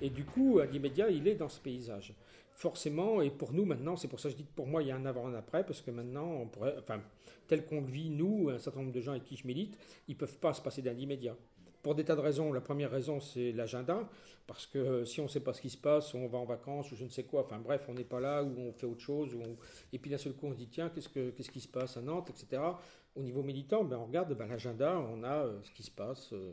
Et 0.00 0.10
du 0.10 0.24
coup, 0.24 0.60
médias, 0.80 1.08
il 1.08 1.26
est 1.26 1.34
dans 1.34 1.48
ce 1.48 1.60
paysage. 1.60 2.14
Forcément, 2.52 3.22
et 3.22 3.30
pour 3.30 3.52
nous 3.52 3.64
maintenant, 3.64 3.96
c'est 3.96 4.08
pour 4.08 4.18
ça 4.18 4.28
que 4.28 4.32
je 4.32 4.38
dis 4.38 4.44
que 4.44 4.54
pour 4.56 4.66
moi, 4.66 4.82
il 4.82 4.88
y 4.88 4.90
a 4.90 4.96
un 4.96 5.06
avant 5.06 5.30
et 5.30 5.34
un 5.34 5.38
après, 5.38 5.64
parce 5.64 5.80
que 5.80 5.92
maintenant, 5.92 6.44
enfin, 6.76 7.00
tel 7.46 7.64
qu'on 7.64 7.80
le 7.80 7.86
vit, 7.86 8.10
nous, 8.10 8.50
un 8.50 8.58
certain 8.58 8.80
nombre 8.80 8.92
de 8.92 9.00
gens 9.00 9.12
avec 9.12 9.24
qui 9.24 9.36
je 9.36 9.46
milite, 9.46 9.78
ils 10.08 10.14
ne 10.14 10.18
peuvent 10.18 10.38
pas 10.38 10.52
se 10.52 10.60
passer 10.60 10.82
d'un 10.82 10.94
médias. 10.94 11.36
pour 11.82 11.94
des 11.94 12.04
tas 12.04 12.16
de 12.16 12.20
raisons. 12.20 12.52
La 12.52 12.60
première 12.60 12.90
raison, 12.90 13.20
c'est 13.20 13.52
l'agenda, 13.52 14.08
parce 14.48 14.66
que 14.66 15.04
si 15.04 15.20
on 15.20 15.24
ne 15.24 15.28
sait 15.28 15.40
pas 15.40 15.52
ce 15.52 15.60
qui 15.60 15.70
se 15.70 15.76
passe, 15.78 16.14
on 16.14 16.26
va 16.26 16.38
en 16.38 16.44
vacances 16.44 16.90
ou 16.90 16.96
je 16.96 17.04
ne 17.04 17.10
sais 17.10 17.22
quoi, 17.22 17.42
enfin 17.42 17.58
bref, 17.58 17.86
on 17.88 17.94
n'est 17.94 18.02
pas 18.02 18.18
là 18.18 18.42
ou 18.42 18.52
on 18.58 18.72
fait 18.72 18.86
autre 18.86 19.00
chose. 19.00 19.36
Et 19.92 19.98
puis 19.98 20.10
d'un 20.10 20.18
seul 20.18 20.32
coup, 20.32 20.46
on 20.46 20.52
se 20.52 20.58
dit, 20.58 20.68
tiens, 20.68 20.90
qu'est-ce, 20.92 21.08
que, 21.08 21.30
qu'est-ce 21.30 21.50
qui 21.50 21.60
se 21.60 21.68
passe 21.68 21.96
à 21.96 22.02
Nantes, 22.02 22.30
etc. 22.30 22.60
Au 23.14 23.22
niveau 23.22 23.42
militant, 23.42 23.84
ben, 23.84 23.96
on 23.98 24.06
regarde 24.06 24.32
ben, 24.34 24.46
l'agenda, 24.46 24.98
on 24.98 25.24
a 25.24 25.44
euh, 25.44 25.62
ce 25.62 25.70
qui 25.72 25.82
se 25.82 25.90
passe. 25.90 26.32
Euh, 26.32 26.52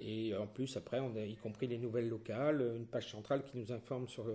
et 0.00 0.34
en 0.34 0.46
plus, 0.46 0.76
après, 0.76 0.98
on 0.98 1.14
a 1.16 1.20
y 1.20 1.36
compris 1.36 1.68
les 1.68 1.78
nouvelles 1.78 2.08
locales, 2.08 2.60
une 2.76 2.86
page 2.86 3.10
centrale 3.10 3.44
qui 3.44 3.56
nous 3.56 3.72
informe 3.72 4.08
sur 4.08 4.26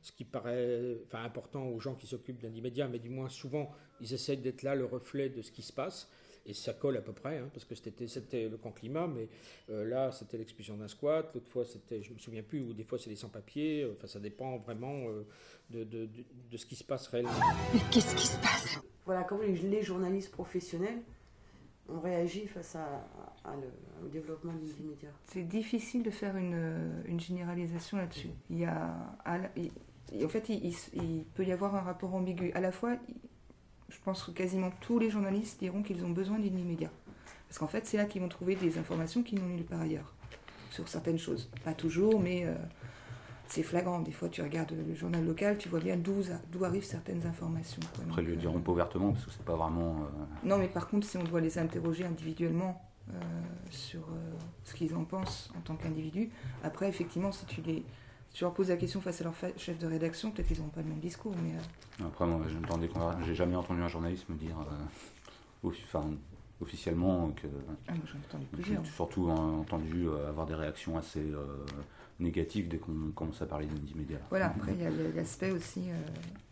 ce 0.00 0.10
qui 0.10 0.24
paraît 0.24 0.98
important 1.12 1.68
aux 1.68 1.78
gens 1.78 1.94
qui 1.94 2.08
s'occupent 2.08 2.42
d'un 2.42 2.52
immédiat, 2.52 2.88
mais 2.88 2.98
du 2.98 3.08
moins 3.08 3.28
souvent, 3.28 3.70
ils 4.00 4.12
essaient 4.12 4.36
d'être 4.36 4.62
là 4.62 4.74
le 4.74 4.84
reflet 4.84 5.28
de 5.28 5.40
ce 5.40 5.52
qui 5.52 5.62
se 5.62 5.72
passe 5.72 6.10
et 6.46 6.54
ça 6.54 6.72
colle 6.72 6.96
à 6.96 7.00
peu 7.00 7.12
près, 7.12 7.38
hein, 7.38 7.48
parce 7.52 7.64
que 7.64 7.74
c'était 7.74 8.48
le 8.48 8.56
camp 8.56 8.72
climat, 8.72 9.06
mais 9.06 9.28
euh, 9.70 9.84
là 9.84 10.10
c'était 10.12 10.38
l'expulsion 10.38 10.76
d'un 10.76 10.88
squat, 10.88 11.30
l'autre 11.34 11.48
fois 11.48 11.64
c'était, 11.64 12.02
je 12.02 12.12
me 12.12 12.18
souviens 12.18 12.42
plus, 12.42 12.62
ou 12.62 12.72
des 12.72 12.84
fois 12.84 12.98
c'est 12.98 13.10
les 13.10 13.16
sans-papiers, 13.16 13.88
enfin 13.92 14.06
ça 14.06 14.20
dépend 14.20 14.58
vraiment 14.58 15.08
euh, 15.08 15.26
de, 15.70 15.84
de, 15.84 16.08
de, 16.50 16.56
ce 16.56 16.66
qui 16.66 16.76
se 16.76 16.84
passe 16.84 17.06
réellement. 17.08 17.32
Mais 17.72 17.80
qu'est-ce 17.90 18.14
qui 18.14 18.26
se 18.26 18.38
passe? 18.38 18.80
Voilà, 19.04 19.24
comment 19.24 19.42
les, 19.42 19.82
journalistes 19.82 20.30
professionnels 20.30 21.02
ont 21.88 22.00
réagi 22.00 22.46
face 22.46 22.76
à, 22.76 23.08
au 24.04 24.08
développement 24.08 24.52
des 24.52 24.84
médias 24.84 25.10
C'est 25.24 25.42
difficile 25.42 26.02
de 26.02 26.10
faire 26.10 26.36
une, 26.36 27.02
une 27.06 27.18
généralisation 27.18 27.98
là-dessus. 27.98 28.30
Il 28.48 28.58
y 28.58 28.64
a, 28.64 29.12
en 29.26 30.28
fait, 30.28 30.48
il, 30.48 30.72
il, 30.94 31.24
peut 31.34 31.44
y 31.44 31.52
avoir 31.52 31.74
un 31.74 31.80
rapport 31.80 32.14
ambigu. 32.14 32.52
À 32.54 32.60
la 32.60 32.70
fois, 32.70 32.96
je 33.92 33.98
pense 34.04 34.24
que 34.24 34.30
quasiment 34.30 34.70
tous 34.80 34.98
les 34.98 35.10
journalistes 35.10 35.60
diront 35.60 35.82
qu'ils 35.82 36.04
ont 36.04 36.10
besoin 36.10 36.38
d'une 36.38 36.58
immédiat. 36.58 36.90
Parce 37.48 37.58
qu'en 37.58 37.66
fait, 37.66 37.86
c'est 37.86 37.98
là 37.98 38.06
qu'ils 38.06 38.22
vont 38.22 38.28
trouver 38.28 38.56
des 38.56 38.78
informations 38.78 39.22
qu'ils 39.22 39.38
n'ont 39.38 39.48
nulle 39.48 39.64
part 39.64 39.82
ailleurs, 39.82 40.14
sur 40.70 40.88
certaines 40.88 41.18
choses. 41.18 41.50
Pas 41.64 41.74
toujours, 41.74 42.18
mais 42.18 42.46
euh, 42.46 42.54
c'est 43.46 43.62
flagrant. 43.62 44.00
Des 44.00 44.12
fois, 44.12 44.30
tu 44.30 44.40
regardes 44.40 44.72
le 44.72 44.94
journal 44.94 45.24
local, 45.24 45.58
tu 45.58 45.68
vois 45.68 45.80
bien 45.80 45.96
d'où 45.98 46.64
arrivent 46.64 46.84
certaines 46.84 47.26
informations. 47.26 47.82
Après, 48.08 48.22
ils 48.22 48.28
le 48.28 48.36
diront 48.36 48.60
pas 48.60 48.72
ouvertement, 48.72 49.12
parce 49.12 49.26
que 49.26 49.30
c'est 49.30 49.44
pas 49.44 49.56
vraiment... 49.56 50.00
Euh, 50.00 50.48
non, 50.48 50.56
mais 50.56 50.68
par 50.68 50.88
contre, 50.88 51.06
si 51.06 51.18
on 51.18 51.24
doit 51.24 51.42
les 51.42 51.58
interroger 51.58 52.06
individuellement 52.06 52.82
euh, 53.10 53.20
sur 53.70 54.08
ce 54.64 54.72
qu'ils 54.74 54.94
en 54.94 55.04
pensent 55.04 55.52
en 55.58 55.60
tant 55.60 55.74
qu'individus, 55.74 56.30
après, 56.64 56.88
effectivement, 56.88 57.32
si 57.32 57.44
tu 57.44 57.60
les 57.60 57.84
tu 58.32 58.44
leur 58.44 58.54
poses 58.54 58.70
la 58.70 58.76
question 58.76 59.00
face 59.00 59.20
à 59.20 59.24
leur 59.24 59.34
chef 59.56 59.78
de 59.78 59.86
rédaction, 59.86 60.30
peut-être 60.30 60.48
qu'ils 60.48 60.58
n'auront 60.58 60.70
pas 60.70 60.80
le 60.80 60.88
même 60.88 61.00
discours. 61.00 61.34
Mais 61.42 61.52
euh. 61.52 62.06
Après, 62.06 62.26
moi, 62.26 62.40
j'ai 63.24 63.34
jamais 63.34 63.56
entendu 63.56 63.82
un 63.82 63.88
journaliste 63.88 64.28
me 64.28 64.36
dire 64.36 64.56
euh, 65.64 65.68
enfin, 65.68 66.10
officiellement 66.60 67.30
que. 67.32 67.46
Ah, 67.88 67.92
moi, 67.92 68.04
entendu 68.28 68.46
plusieurs. 68.46 68.86
Surtout 68.86 69.28
entendu 69.28 70.08
euh, 70.08 70.28
avoir 70.28 70.46
des 70.46 70.54
réactions 70.54 70.96
assez 70.96 71.22
négatives 72.20 72.68
dès 72.68 72.78
qu'on 72.78 73.12
commence 73.14 73.42
à 73.42 73.46
parler 73.46 73.66
d'immédiat. 73.66 74.20
Voilà, 74.30 74.46
après, 74.56 74.72
il 74.72 74.82
y 74.82 74.86
a 74.86 74.90
l'aspect 75.14 75.50
aussi 75.50 75.88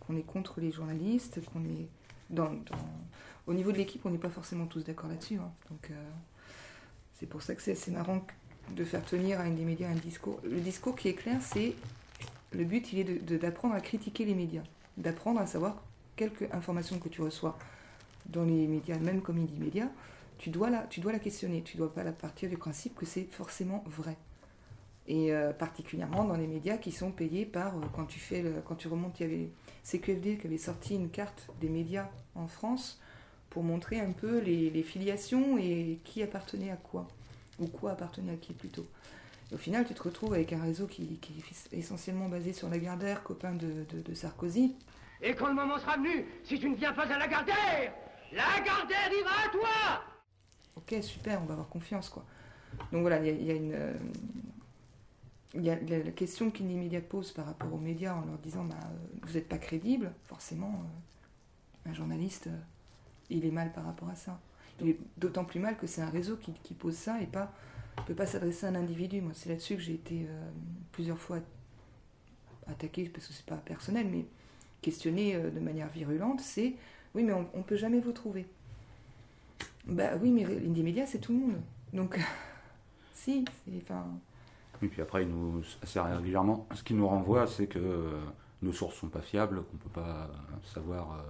qu'on 0.01 0.17
est 0.17 0.27
contre 0.27 0.61
les 0.61 0.73
journalistes, 0.73 1.41
qu'on 1.53 1.65
est. 1.65 1.89
Dans, 2.29 2.53
Au 3.49 3.55
niveau 3.55 3.73
de 3.73 3.79
l'équipe, 3.79 4.07
on 4.07 4.11
n'est 4.11 4.19
pas 4.19 4.31
forcément 4.31 4.67
tous 4.67 4.85
d'accord 4.85 5.09
là-dessus. 5.09 5.35
Hein. 5.35 5.51
Donc, 5.69 5.91
c'est 7.15 7.27
pour 7.27 7.43
ça 7.43 7.57
que 7.57 7.63
c'est 7.63 7.73
assez 7.73 7.91
marrant 7.91 8.21
de 8.75 8.85
faire 8.85 9.05
tenir 9.05 9.41
à 9.41 9.47
une 9.47 9.57
des 9.57 9.65
médias 9.65 9.89
un 9.89 9.95
discours. 9.95 10.41
Le 10.45 10.61
discours 10.61 10.97
qui 10.97 11.09
est 11.09 11.15
clair, 11.15 11.41
c'est 11.41 11.75
le 12.53 12.65
but, 12.65 12.93
il 12.93 12.99
est 12.99 13.39
d'apprendre 13.39 13.75
à 13.75 13.81
critiquer 13.81 14.25
les 14.25 14.35
médias, 14.35 14.63
d'apprendre 14.97 15.41
à 15.41 15.47
savoir 15.47 15.83
quelques 16.17 16.53
informations 16.53 16.99
que 16.99 17.09
tu 17.09 17.23
reçois 17.23 17.59
dans 18.27 18.45
les 18.45 18.67
médias, 18.67 18.99
même 18.99 19.23
comme 19.23 19.39
il 19.39 19.47
dit 19.47 19.59
médias, 19.59 19.89
tu 20.39 20.51
dois 20.51 20.71
la, 20.71 20.83
tu 20.85 21.01
dois 21.01 21.13
la 21.13 21.19
questionner, 21.19 21.63
tu 21.63 21.77
dois 21.77 21.93
pas 21.93 22.03
la 22.03 22.13
partir 22.13 22.49
du 22.49 22.57
principe 22.57 22.95
que 22.95 23.07
c'est 23.07 23.25
forcément 23.31 23.85
vrai. 23.87 24.17
Et 25.07 25.33
euh, 25.33 25.53
particulièrement 25.53 26.25
dans 26.25 26.37
les 26.37 26.47
médias 26.47 26.77
qui 26.77 26.93
sont 26.93 27.11
payés 27.11 27.45
par, 27.45 27.77
euh, 27.77 27.81
quand 27.95 28.05
tu 28.05 28.21
fais, 28.21 28.45
quand 28.67 28.77
tu 28.77 28.89
remontes, 28.89 29.19
il 29.21 29.23
y 29.23 29.27
avait 29.27 29.51
CQFD 29.83 30.39
qui 30.39 30.47
avait 30.47 30.59
sorti 30.59 30.95
une 30.95 31.11
carte 31.11 31.49
des 31.61 31.69
médias 31.69 32.09
en 32.35 32.47
France 32.47 33.01
pour 33.49 33.65
montrer 33.65 34.01
un 34.01 34.13
peu 34.13 34.39
les 34.39 34.83
filiations 34.83 35.59
et 35.59 35.99
qui 36.05 36.23
appartenait 36.23 36.71
à 36.71 36.77
quoi 36.77 37.09
ou 37.61 37.67
quoi 37.67 37.93
appartenait 37.93 38.33
à 38.33 38.37
qui 38.37 38.53
plutôt. 38.53 38.87
au 39.53 39.57
final, 39.57 39.87
tu 39.87 39.95
te 39.95 40.03
retrouves 40.03 40.35
avec 40.35 40.53
un 40.53 40.63
réseau 40.63 40.87
qui, 40.87 41.21
est 41.73 41.77
essentiellement 41.77 42.29
basé 42.29 42.53
sur 42.53 42.69
la 42.69 42.77
Lagardère, 42.77 43.23
copain 43.23 43.53
de, 43.53 43.87
de, 43.93 44.15
Sarkozy. 44.15 44.77
Et 45.23 45.35
quand 45.35 45.49
le 45.49 45.55
moment 45.55 45.79
sera 45.79 45.97
venu, 45.97 46.25
si 46.45 46.59
tu 46.59 46.69
ne 46.69 46.77
viens 46.77 46.93
pas 46.93 47.03
à 47.03 47.09
la 47.09 47.19
Lagardère, 47.19 47.93
Lagardère 48.33 49.13
ira 49.21 49.47
à 49.47 49.51
toi 49.51 50.05
Ok, 50.77 50.95
super, 51.03 51.43
on 51.43 51.47
va 51.47 51.53
avoir 51.53 51.69
confiance, 51.69 52.09
quoi. 52.09 52.25
Donc 52.93 53.03
voilà, 53.03 53.19
il 53.25 53.45
y, 53.45 53.51
a 53.51 53.55
une... 53.55 53.75
Euh, 53.75 53.95
il 55.55 55.65
y 55.65 55.71
a 55.71 55.77
la 55.77 56.13
question 56.13 56.51
qu'Indimédia 56.51 57.01
pose 57.01 57.33
par 57.33 57.47
rapport 57.47 57.75
aux 57.75 57.79
médias 57.79 58.15
en 58.15 58.25
leur 58.25 58.39
disant 58.39 58.65
bah, 58.65 58.77
euh, 58.85 58.97
vous 59.23 59.35
n'êtes 59.35 59.49
pas 59.49 59.59
crédible, 59.59 60.13
forcément, 60.25 60.85
euh, 61.87 61.91
un 61.91 61.93
journaliste, 61.93 62.49
il 63.31 63.45
est 63.45 63.51
mal 63.51 63.73
par 63.73 63.85
rapport 63.85 64.09
à 64.09 64.15
ça. 64.15 64.39
Il 64.83 64.97
d'autant 65.17 65.45
plus 65.45 65.61
mal 65.61 65.77
que 65.77 65.87
c'est 65.87 66.03
un 66.03 66.11
réseau 66.11 66.37
qui, 66.37 66.75
pose 66.75 66.95
ça 66.95 67.21
et 67.21 67.27
pas 67.27 67.53
ne 67.99 68.03
peut 68.05 68.15
pas 68.15 68.27
s'adresser 68.27 68.67
à 68.67 68.71
un 68.71 68.75
individu. 68.75 69.21
Moi, 69.21 69.33
c'est 69.35 69.49
là-dessus 69.49 69.77
que 69.77 69.83
j'ai 69.83 69.95
été 69.95 70.27
euh, 70.29 70.51
plusieurs 70.93 71.19
fois 71.19 71.39
attaqué, 72.67 73.09
parce 73.09 73.27
que 73.27 73.33
c'est 73.33 73.47
pas 73.47 73.57
personnel, 73.57 74.09
mais 74.11 74.27
questionné 74.81 75.35
euh, 75.35 75.51
de 75.51 75.61
manière 75.61 75.89
virulente, 75.89 76.41
c'est 76.41 76.75
oui, 77.15 77.25
mais 77.25 77.33
on, 77.33 77.59
ne 77.59 77.63
peut 77.63 77.77
jamais 77.77 78.01
vous 78.01 78.13
trouver. 78.13 78.47
Bah 79.87 80.11
oui, 80.21 80.31
mais 80.31 80.45
l'indie 80.45 80.83
média, 80.83 81.07
c'est 81.07 81.19
tout 81.19 81.33
le 81.33 81.39
monde. 81.39 81.61
Donc, 81.93 82.19
si. 83.13 83.45
Enfin... 83.77 84.07
Et 84.83 84.87
puis 84.87 85.03
après, 85.03 85.25
nous, 85.25 85.63
assez 85.83 86.01
régulièrement, 86.01 86.67
ce 86.75 86.83
qui 86.83 86.95
nous 86.95 87.07
renvoie, 87.07 87.47
c'est 87.47 87.67
que 87.67 87.79
euh, 87.79 88.21
nos 88.63 88.73
sources 88.73 88.95
sont 88.95 89.09
pas 89.09 89.21
fiables, 89.21 89.63
qu'on 89.65 89.77
peut 89.77 90.01
pas 90.01 90.31
savoir 90.63 91.25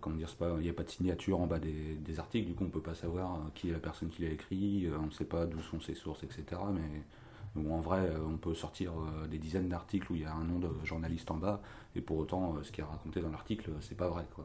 comment 0.00 0.16
dire, 0.16 0.28
il 0.58 0.62
n'y 0.62 0.68
a 0.68 0.72
pas 0.72 0.82
de 0.82 0.90
signature 0.90 1.40
en 1.40 1.46
bas 1.46 1.58
des, 1.58 2.18
articles, 2.18 2.46
du 2.48 2.54
coup 2.54 2.64
on 2.64 2.70
peut 2.70 2.80
pas 2.80 2.94
savoir 2.94 3.34
euh, 3.34 3.38
qui 3.54 3.68
est 3.68 3.72
la 3.72 3.78
personne 3.78 4.08
qui 4.08 4.22
l'a 4.22 4.30
écrit, 4.30 4.86
euh, 4.86 4.96
on 5.00 5.06
ne 5.06 5.10
sait 5.10 5.24
pas 5.24 5.46
d'où 5.46 5.60
sont 5.60 5.80
ses 5.80 5.94
sources, 5.94 6.22
etc. 6.24 6.44
Mais 6.72 7.68
en 7.70 7.80
vrai, 7.80 8.12
on 8.28 8.36
peut 8.36 8.54
sortir 8.54 8.92
des 9.28 9.38
dizaines 9.38 9.68
d'articles 9.68 10.12
où 10.12 10.14
il 10.14 10.22
y 10.22 10.24
a 10.24 10.32
un 10.32 10.44
nom 10.44 10.60
de 10.60 10.68
journaliste 10.84 11.30
en 11.30 11.36
bas, 11.36 11.60
et 11.96 12.00
pour 12.00 12.18
autant, 12.18 12.54
ce 12.62 12.70
qui 12.70 12.80
est 12.80 12.84
raconté 12.84 13.20
dans 13.20 13.30
l'article, 13.30 13.70
c'est 13.80 13.96
pas 13.96 14.08
vrai. 14.08 14.24
Quoi. 14.34 14.44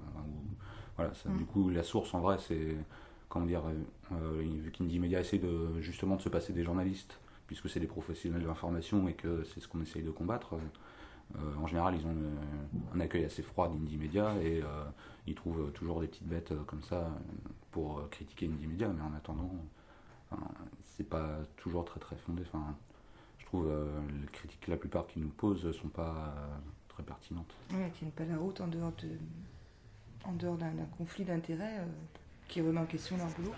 voilà, 0.96 1.12
mm. 1.26 1.38
Du 1.38 1.46
coup, 1.46 1.70
la 1.70 1.84
source, 1.84 2.14
en 2.14 2.20
vrai, 2.20 2.38
c'est. 2.40 2.76
Comment 3.30 3.46
dire 3.46 3.62
Vu 4.40 4.72
qu'Indie 4.72 4.98
Media 4.98 5.20
essaie 5.20 5.38
de, 5.38 5.82
justement 5.82 6.16
de 6.16 6.22
se 6.22 6.30
passer 6.30 6.52
des 6.54 6.64
journalistes, 6.64 7.20
puisque 7.48 7.70
c'est 7.70 7.80
des 7.80 7.88
professionnels 7.88 8.42
de 8.42 8.48
l'information 8.48 9.08
et 9.08 9.14
que 9.14 9.44
c'est 9.44 9.60
ce 9.60 9.68
qu'on 9.68 9.82
essaye 9.82 10.04
de 10.04 10.12
combattre, 10.12 10.56
euh, 10.56 10.60
en 11.66 11.68
général, 11.68 11.96
ils 11.96 12.06
ont 12.06 12.16
un 12.94 13.00
accueil 13.00 13.26
assez 13.26 13.42
froid 13.42 13.68
d'Indie 13.68 13.98
Media 13.98 14.34
et 14.42 14.62
euh, 14.62 14.84
ils 15.28 15.36
trouvent 15.36 15.72
toujours 15.72 16.02
des 16.02 16.08
petites 16.08 16.28
bêtes 16.28 16.52
euh, 16.52 16.64
comme 16.66 16.84
ça 16.84 17.10
pour 17.72 18.08
critiquer 18.10 18.46
Indie 18.46 18.68
Media, 18.68 18.88
mais 18.88 19.02
en 19.02 19.14
attendant, 19.16 19.52
c'est 20.84 21.08
pas 21.08 21.40
toujours 21.58 21.84
très 21.86 22.00
très 22.00 22.16
fondé. 22.16 22.44
Enfin, 22.48 22.76
je 23.38 23.46
trouve 23.46 23.70
les 24.22 24.28
critiques, 24.28 24.68
la 24.68 24.78
plupart 24.78 25.08
qu'ils 25.08 25.24
nous 25.24 25.30
posent, 25.30 25.70
sont 25.72 25.90
pas 25.90 26.34
très 26.88 27.04
pertinentes. 27.04 27.54
Oui, 27.72 27.80
ils 27.86 27.92
tiennent 27.92 28.12
pas 28.12 28.24
la 28.26 28.38
route 28.38 28.62
en 28.62 28.68
dehors 28.68 28.94
de, 29.02 29.10
en 30.24 30.34
dehors 30.34 30.58
d'un 30.58 30.72
conflit 30.98 31.26
d'intérêts 31.26 31.82
qui 32.48 32.62
remet 32.62 32.80
en 32.80 32.86
question 32.86 33.18
leur 33.18 33.28
boulot. 33.30 33.52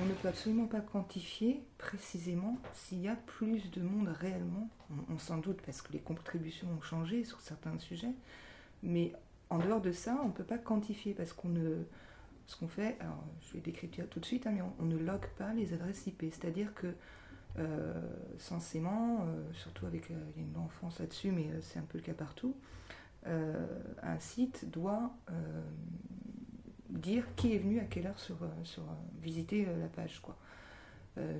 On 0.00 0.04
ne 0.04 0.12
peut 0.12 0.28
absolument 0.28 0.66
pas 0.66 0.80
quantifier 0.80 1.62
précisément 1.76 2.58
s'il 2.72 3.00
y 3.00 3.08
a 3.08 3.16
plus 3.16 3.70
de 3.70 3.82
monde 3.82 4.08
réellement. 4.08 4.68
On, 5.10 5.18
s'en 5.18 5.38
doute 5.38 5.60
parce 5.66 5.82
que 5.82 5.92
les 5.92 5.98
contributions 5.98 6.68
ont 6.76 6.80
changé 6.80 7.24
sur 7.24 7.40
certains 7.40 7.76
sujets, 7.78 8.14
mais 8.82 9.12
en 9.50 9.58
dehors 9.58 9.80
de 9.80 9.92
ça, 9.92 10.20
on 10.22 10.28
ne 10.28 10.32
peut 10.32 10.44
pas 10.44 10.58
quantifier 10.58 11.14
parce 11.14 11.32
qu'on 11.32 11.48
ne, 11.48 11.84
ce 12.46 12.56
qu'on 12.56 12.68
fait, 12.68 12.96
alors 13.00 13.24
je 13.40 13.54
vais 13.54 13.60
décrire 13.60 14.08
tout 14.08 14.20
de 14.20 14.24
suite, 14.24 14.46
hein, 14.46 14.52
mais 14.54 14.62
on, 14.78 14.84
ne 14.84 14.96
log 14.96 15.26
pas 15.36 15.52
les 15.52 15.74
adresses 15.74 16.06
IP. 16.06 16.22
C'est-à-dire 16.30 16.74
que 16.74 16.94
euh, 17.58 17.92
censément, 18.38 19.20
euh, 19.22 19.52
surtout 19.52 19.86
avec, 19.86 20.10
euh, 20.10 20.14
il 20.36 20.44
une 20.44 20.52
loi 20.52 20.62
en 20.62 20.68
France 20.68 21.00
là-dessus, 21.00 21.32
mais 21.32 21.48
c'est 21.60 21.78
un 21.78 21.86
peu 21.88 21.98
le 21.98 22.04
cas 22.04 22.14
partout, 22.14 22.54
un 24.02 24.18
site 24.18 24.70
doit 24.70 25.14
dire 26.90 27.24
qui 27.36 27.54
est 27.54 27.58
venu 27.58 27.80
à 27.80 27.84
quelle 27.84 28.06
heure 28.06 28.18
sur, 28.18 28.36
sur 28.64 28.82
visiter 29.22 29.66
la 29.66 29.88
page. 29.88 30.22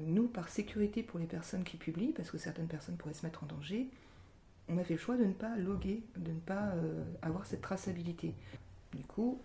Nous, 0.06 0.28
par 0.28 0.48
sécurité 0.48 1.02
pour 1.02 1.18
les 1.18 1.26
personnes 1.26 1.64
qui 1.64 1.76
publient, 1.76 2.12
parce 2.12 2.30
que 2.30 2.38
certaines 2.38 2.66
personnes 2.66 2.96
pourraient 2.96 3.14
se 3.14 3.24
mettre 3.24 3.44
en 3.44 3.46
danger, 3.46 3.88
on 4.68 4.76
a 4.76 4.84
fait 4.84 4.94
le 4.94 5.00
choix 5.00 5.16
de 5.16 5.24
ne 5.24 5.32
pas 5.32 5.56
loguer, 5.56 6.02
de 6.16 6.32
ne 6.32 6.40
pas 6.40 6.74
avoir 7.22 7.46
cette 7.46 7.62
traçabilité. 7.62 8.34
Du 8.94 9.04
coup, 9.04 9.40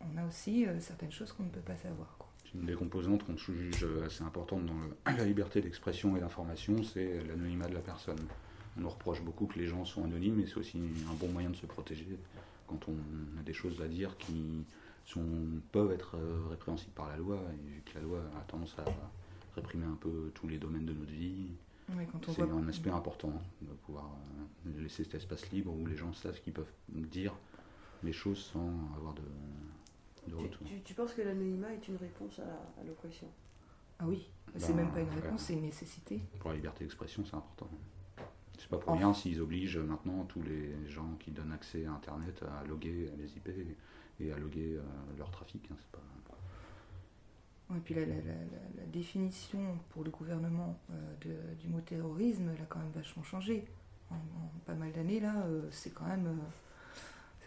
on 0.00 0.16
a 0.16 0.26
aussi 0.26 0.66
certaines 0.80 1.12
choses 1.12 1.32
qu'on 1.32 1.44
ne 1.44 1.48
peut 1.50 1.60
pas 1.60 1.76
savoir. 1.76 2.16
Une 2.54 2.66
des 2.66 2.74
composantes 2.74 3.24
qu'on 3.24 3.36
juge 3.36 3.86
assez 4.04 4.24
importante 4.24 4.66
dans 4.66 5.12
la 5.16 5.24
liberté 5.24 5.60
d'expression 5.60 6.16
et 6.16 6.20
d'information, 6.20 6.82
c'est 6.82 7.22
l'anonymat 7.24 7.68
de 7.68 7.74
la 7.74 7.80
personne. 7.80 8.18
On 8.76 8.82
nous 8.82 8.88
reproche 8.88 9.22
beaucoup 9.22 9.46
que 9.46 9.58
les 9.58 9.66
gens 9.66 9.84
sont 9.84 10.04
anonymes, 10.04 10.36
mais 10.36 10.46
c'est 10.46 10.58
aussi 10.58 10.78
un 11.10 11.14
bon 11.14 11.28
moyen 11.28 11.50
de 11.50 11.56
se 11.56 11.66
protéger 11.66 12.06
quand 12.66 12.88
on 12.88 13.38
a 13.38 13.42
des 13.42 13.52
choses 13.52 13.80
à 13.82 13.88
dire 13.88 14.16
qui 14.16 14.64
sont, 15.04 15.26
peuvent 15.72 15.90
être 15.90 16.16
euh, 16.16 16.46
répréhensibles 16.50 16.92
par 16.92 17.08
la 17.08 17.16
loi, 17.16 17.40
et 17.52 17.68
vu 17.68 17.82
que 17.84 17.94
la 17.96 18.02
loi 18.02 18.20
a 18.38 18.42
tendance 18.42 18.76
à 18.78 18.84
réprimer 19.56 19.86
un 19.86 19.96
peu 20.00 20.30
tous 20.34 20.46
les 20.46 20.58
domaines 20.58 20.86
de 20.86 20.92
notre 20.92 21.10
vie, 21.10 21.48
c'est 22.28 22.42
un 22.42 22.68
aspect 22.68 22.90
important 22.90 23.32
de 23.62 23.72
pouvoir 23.84 24.08
euh, 24.66 24.82
laisser 24.82 25.02
cet 25.04 25.14
espace 25.16 25.50
libre 25.50 25.72
où 25.72 25.86
les 25.86 25.96
gens 25.96 26.12
savent 26.12 26.40
qu'ils 26.40 26.52
peuvent 26.52 26.72
dire 26.88 27.34
les 28.04 28.12
choses 28.12 28.38
sans 28.52 28.70
avoir 28.96 29.14
de, 29.14 30.30
de 30.30 30.34
retour. 30.36 30.66
Tu, 30.66 30.80
tu, 30.82 30.94
penses 30.94 31.12
que 31.12 31.22
l'anonymat 31.22 31.72
est 31.72 31.88
une 31.88 31.96
réponse 31.96 32.38
à, 32.38 32.84
l'oppression? 32.84 33.26
Ah 33.98 34.04
oui, 34.06 34.28
c'est 34.56 34.68
ben, 34.68 34.84
même 34.84 34.92
pas 34.92 35.00
une 35.00 35.10
réponse, 35.10 35.42
c'est 35.42 35.54
une 35.54 35.62
nécessité. 35.62 36.20
Pour 36.38 36.50
la 36.50 36.56
liberté 36.56 36.84
d'expression, 36.84 37.24
c'est 37.24 37.34
important. 37.34 37.68
C'est 38.60 38.68
pas 38.68 38.76
pour 38.76 38.92
rien 38.92 39.14
s'ils 39.14 39.40
obligent 39.40 39.78
maintenant 39.78 40.24
tous 40.24 40.42
les 40.42 40.86
gens 40.86 41.16
qui 41.18 41.30
donnent 41.30 41.52
accès 41.52 41.86
à 41.86 41.92
Internet 41.92 42.42
à 42.42 42.66
loguer 42.66 43.10
les 43.16 43.36
IP 43.36 43.48
et 44.20 44.32
à 44.32 44.36
loguer 44.36 44.76
euh, 44.76 44.82
leur 45.16 45.30
trafic. 45.30 45.66
Hein, 45.72 45.76
pas... 45.90 45.98
Et 47.74 47.80
puis 47.80 47.94
la, 47.94 48.04
la, 48.04 48.16
la, 48.76 48.86
définition 48.92 49.78
pour 49.88 50.04
le 50.04 50.10
gouvernement 50.10 50.78
euh, 50.90 51.14
de, 51.22 51.54
du 51.54 51.68
mot 51.68 51.80
terrorisme, 51.80 52.50
elle 52.54 52.62
a 52.62 52.66
quand 52.66 52.80
même 52.80 52.90
vachement 52.90 53.22
changé. 53.22 53.64
En, 54.10 54.16
pas 54.66 54.74
mal 54.74 54.92
d'années, 54.92 55.20
là, 55.20 55.42
euh, 55.46 55.62
c'est 55.70 55.94
quand 55.94 56.06
même 56.06 56.38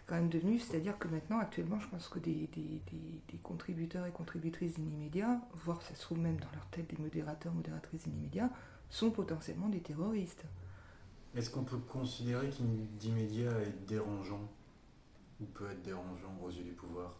quand 0.06 0.16
même 0.16 0.28
devenu, 0.28 0.58
c'est-à-dire 0.58 0.98
que 0.98 1.08
maintenant, 1.08 1.38
actuellement, 1.38 1.80
je 1.80 1.88
pense 1.88 2.08
que 2.08 2.18
des, 2.18 2.48
des, 2.52 2.82
des, 3.28 3.38
contributeurs 3.42 4.04
et 4.04 4.10
contributrices 4.10 4.74
d'Inimédia, 4.74 5.40
voire 5.54 5.80
ça 5.80 5.94
se 5.94 6.02
trouve 6.02 6.18
même 6.18 6.36
dans 6.36 6.50
leur 6.52 6.66
tête 6.66 6.90
des 6.90 7.02
modérateurs, 7.02 7.54
modératrices 7.54 8.04
d'Inimédia, 8.04 8.50
sont 8.90 9.10
potentiellement 9.10 9.70
des 9.70 9.80
terroristes. 9.80 10.44
Est-ce 11.36 11.50
qu'on 11.50 11.64
peut 11.64 11.78
considérer 11.78 12.48
qu'Inimédia 12.50 13.50
est 13.60 13.86
dérangeant 13.86 14.48
ou 15.40 15.44
peut 15.46 15.70
être 15.70 15.82
dérangeant 15.82 16.36
aux 16.42 16.50
yeux 16.50 16.64
du 16.64 16.72
pouvoir? 16.72 17.14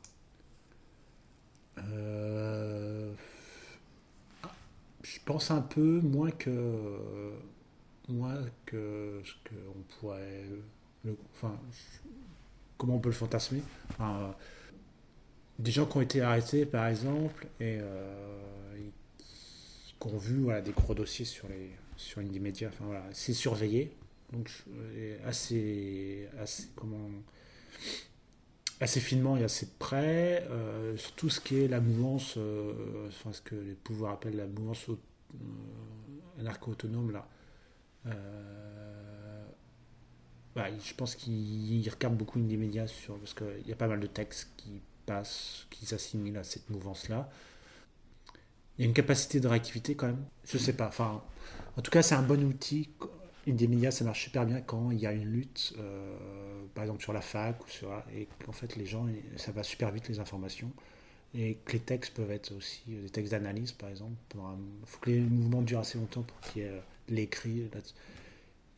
Euh, 1.79 3.13
Je 5.03 5.19
pense 5.25 5.51
un 5.51 5.61
peu 5.61 6.01
moins 6.01 6.31
que 6.31 7.33
moins 8.09 8.45
que 8.67 9.23
ce 9.25 9.33
qu'on 9.49 9.81
pourrait. 10.01 10.45
enfin, 11.35 11.59
comment 12.79 12.97
on 12.97 13.01
peut 13.01 13.09
le 13.11 13.15
fantasmer. 13.15 13.63
des 15.59 15.71
gens 15.71 15.87
qui 15.87 15.97
ont 15.97 16.01
été 16.01 16.21
arrêtés, 16.21 16.67
par 16.67 16.87
exemple, 16.87 17.47
et, 17.61 17.79
euh, 17.81 18.77
qui 19.19 20.07
ont 20.09 20.19
vu 20.19 20.47
des 20.63 20.73
gros 20.73 20.95
dossiers 20.95 21.25
sur 21.25 21.49
les 21.49 21.71
sur 21.97 22.21
Indymedia. 22.21 22.69
Enfin 22.69 22.85
voilà, 22.87 23.05
c'est 23.13 23.33
surveillé, 23.33 23.93
donc 24.33 24.51
assez 25.25 26.29
assez 26.39 26.69
comment 26.75 27.09
assez 28.81 29.01
finement 29.01 29.37
et 29.37 29.45
assez 29.45 29.67
près 29.79 30.47
euh, 30.51 30.97
sur 30.97 31.13
tout 31.13 31.31
ce 31.31 31.41
qui 31.41 31.61
est 31.61 31.69
la 31.69 31.81
mouvance, 31.81 32.35
euh, 32.37 33.07
enfin, 33.09 33.33
ce 33.33 33.41
que 33.41 33.55
les 33.55 33.75
pouvoirs 33.75 34.15
appellent 34.15 34.37
la 34.37 34.47
mouvance 34.47 34.87
anarcho-autonome 36.39 37.13
là. 37.13 37.29
Bah, 40.55 40.67
je 40.79 40.95
pense 40.95 41.17
qu'il 41.17 41.89
regarde 41.91 42.17
beaucoup 42.17 42.39
une 42.39 42.47
des 42.47 42.57
médias 42.57 42.87
sur, 42.87 43.19
parce 43.19 43.35
qu'il 43.35 43.67
y 43.67 43.73
a 43.73 43.77
pas 43.77 43.89
mal 43.89 43.99
de 43.99 44.07
textes 44.07 44.51
qui 44.57 44.81
passent, 45.05 45.67
qui 45.71 45.85
s'assimilent 45.85 46.37
à 46.37 46.45
cette 46.45 46.71
mouvance-là. 46.71 47.29
Il 48.79 48.83
y 48.83 48.85
a 48.85 48.89
une 48.89 48.95
capacité 48.95 49.41
de 49.41 49.49
réactivité 49.49 49.97
quand 49.97 50.07
même. 50.07 50.25
Je 50.45 50.59
sais 50.59 50.73
pas. 50.73 50.89
Enfin, 50.89 51.23
en 51.77 51.83
tout 51.83 51.91
cas, 51.91 52.03
c'est 52.03 52.15
un 52.15 52.23
bon 52.23 52.43
outil. 52.45 52.91
Médias, 53.53 53.91
ça 53.91 54.05
marche 54.05 54.25
super 54.25 54.47
bien 54.47 54.61
quand 54.61 54.91
il 54.91 54.99
y 54.99 55.07
a 55.07 55.13
une 55.13 55.25
lutte, 55.25 55.75
euh, 55.79 56.17
par 56.75 56.85
exemple 56.85 57.03
sur 57.03 57.13
la 57.13 57.21
fac 57.21 57.63
ou 57.65 57.69
sur, 57.69 57.93
et 58.15 58.29
qu'en 58.45 58.53
fait 58.53 58.77
les 58.77 58.87
gens, 58.87 59.07
ça 59.37 59.53
va 59.53 59.63
super 59.63 59.91
vite 59.91 60.09
les 60.09 60.19
informations 60.19 60.73
et 61.35 61.59
que 61.65 61.73
les 61.73 61.81
textes 61.81 62.15
peuvent 62.15 62.31
être 62.31 62.53
aussi 62.53 62.83
des 62.87 63.11
textes 63.11 63.33
d'analyse, 63.33 63.73
par 63.73 63.91
exemple. 63.91 64.15
Il 64.35 64.87
faut 64.87 65.01
que 65.01 65.11
les 65.11 65.21
mouvements 65.21 65.63
durent 65.63 65.81
assez 65.81 65.99
longtemps 65.99 66.23
pour 66.23 66.41
qu'il 66.41 66.63
y 66.63 66.65
ait 66.65 66.83
l'écrit 67.09 67.69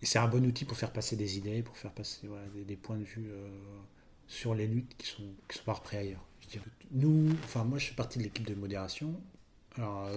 et 0.02 0.06
c'est 0.06 0.18
un 0.18 0.28
bon 0.28 0.44
outil 0.44 0.64
pour 0.64 0.76
faire 0.76 0.92
passer 0.92 1.16
des 1.16 1.38
idées, 1.38 1.62
pour 1.62 1.76
faire 1.76 1.92
passer 1.92 2.28
des, 2.54 2.76
points 2.76 2.96
de 2.96 3.04
vue 3.04 3.28
euh, 3.30 3.48
sur 4.26 4.54
les 4.54 4.66
luttes 4.66 4.94
qui 4.98 5.06
sont, 5.06 5.22
qui 5.48 5.58
sont 5.58 5.64
pas 5.64 5.74
repris 5.74 5.96
ailleurs. 5.96 6.24
Nous, 6.92 7.30
enfin 7.44 7.64
moi 7.64 7.78
je 7.78 7.86
fais 7.86 7.94
partie 7.94 8.18
de 8.18 8.24
l'équipe 8.24 8.46
de 8.46 8.54
modération. 8.54 9.20
Alors 9.76 10.10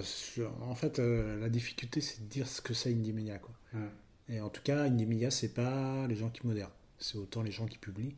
en 0.61 0.75
fait 0.75 0.99
euh, 0.99 1.39
la 1.39 1.49
difficulté 1.49 2.01
c'est 2.01 2.21
de 2.21 2.29
dire 2.29 2.47
ce 2.47 2.61
que 2.61 2.73
c'est 2.73 2.91
Indie 2.91 3.13
Media 3.13 3.39
quoi. 3.39 3.53
Et 4.29 4.41
en 4.41 4.49
tout 4.49 4.61
cas 4.61 4.89
Media 4.89 5.31
c'est 5.31 5.53
pas 5.53 6.07
les 6.07 6.15
gens 6.15 6.29
qui 6.29 6.45
modèrent, 6.45 6.71
c'est 6.99 7.17
autant 7.17 7.41
les 7.41 7.51
gens 7.51 7.65
qui 7.65 7.77
publient. 7.77 8.15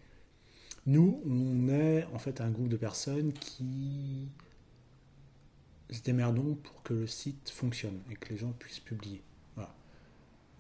Nous 0.86 1.22
on 1.26 1.70
est 1.70 2.06
en 2.14 2.20
fait 2.20 2.42
un 2.42 2.50
groupe 2.50 2.70
de 2.70 2.78
personnes 2.78 3.34
qui 3.34 4.28
se 5.90 6.02
démerdons 6.02 6.56
pour 6.56 6.84
que 6.84 6.94
le 6.94 7.08
site 7.08 7.50
fonctionne 7.50 8.00
et 8.10 8.16
que 8.16 8.30
les 8.30 8.38
gens 8.38 8.52
puissent 8.52 8.80
publier. 8.80 9.22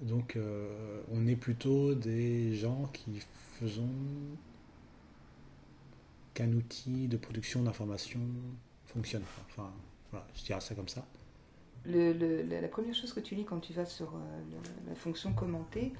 Donc 0.01 0.35
euh, 0.35 1.01
on 1.11 1.27
est 1.27 1.35
plutôt 1.35 1.93
des 1.93 2.55
gens 2.55 2.89
qui 2.91 3.19
faisons 3.59 3.89
qu'un 6.33 6.51
outil 6.53 7.07
de 7.07 7.17
production 7.17 7.61
d'information 7.61 8.19
fonctionne. 8.87 9.23
Enfin, 9.49 9.71
voilà, 10.09 10.27
je 10.33 10.43
dirais 10.43 10.61
ça 10.61 10.73
comme 10.73 10.87
ça. 10.87 11.05
La 11.85 12.67
première 12.67 12.95
chose 12.95 13.13
que 13.13 13.19
tu 13.19 13.35
lis 13.35 13.45
quand 13.45 13.59
tu 13.59 13.73
vas 13.73 13.85
sur 13.85 14.15
euh, 14.15 14.19
la 14.87 14.95
fonction 14.95 15.33
commenter, 15.33 15.93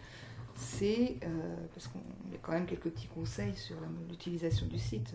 c'est, 0.56 1.18
euh, 1.24 1.56
parce 1.74 1.88
qu'il 1.88 2.02
y 2.32 2.36
a 2.36 2.40
quand 2.42 2.52
même 2.52 2.66
quelques 2.66 2.90
petits 2.90 3.08
conseils 3.08 3.56
sur 3.56 3.78
l'utilisation 4.10 4.68
du 4.68 4.78
site. 4.78 5.14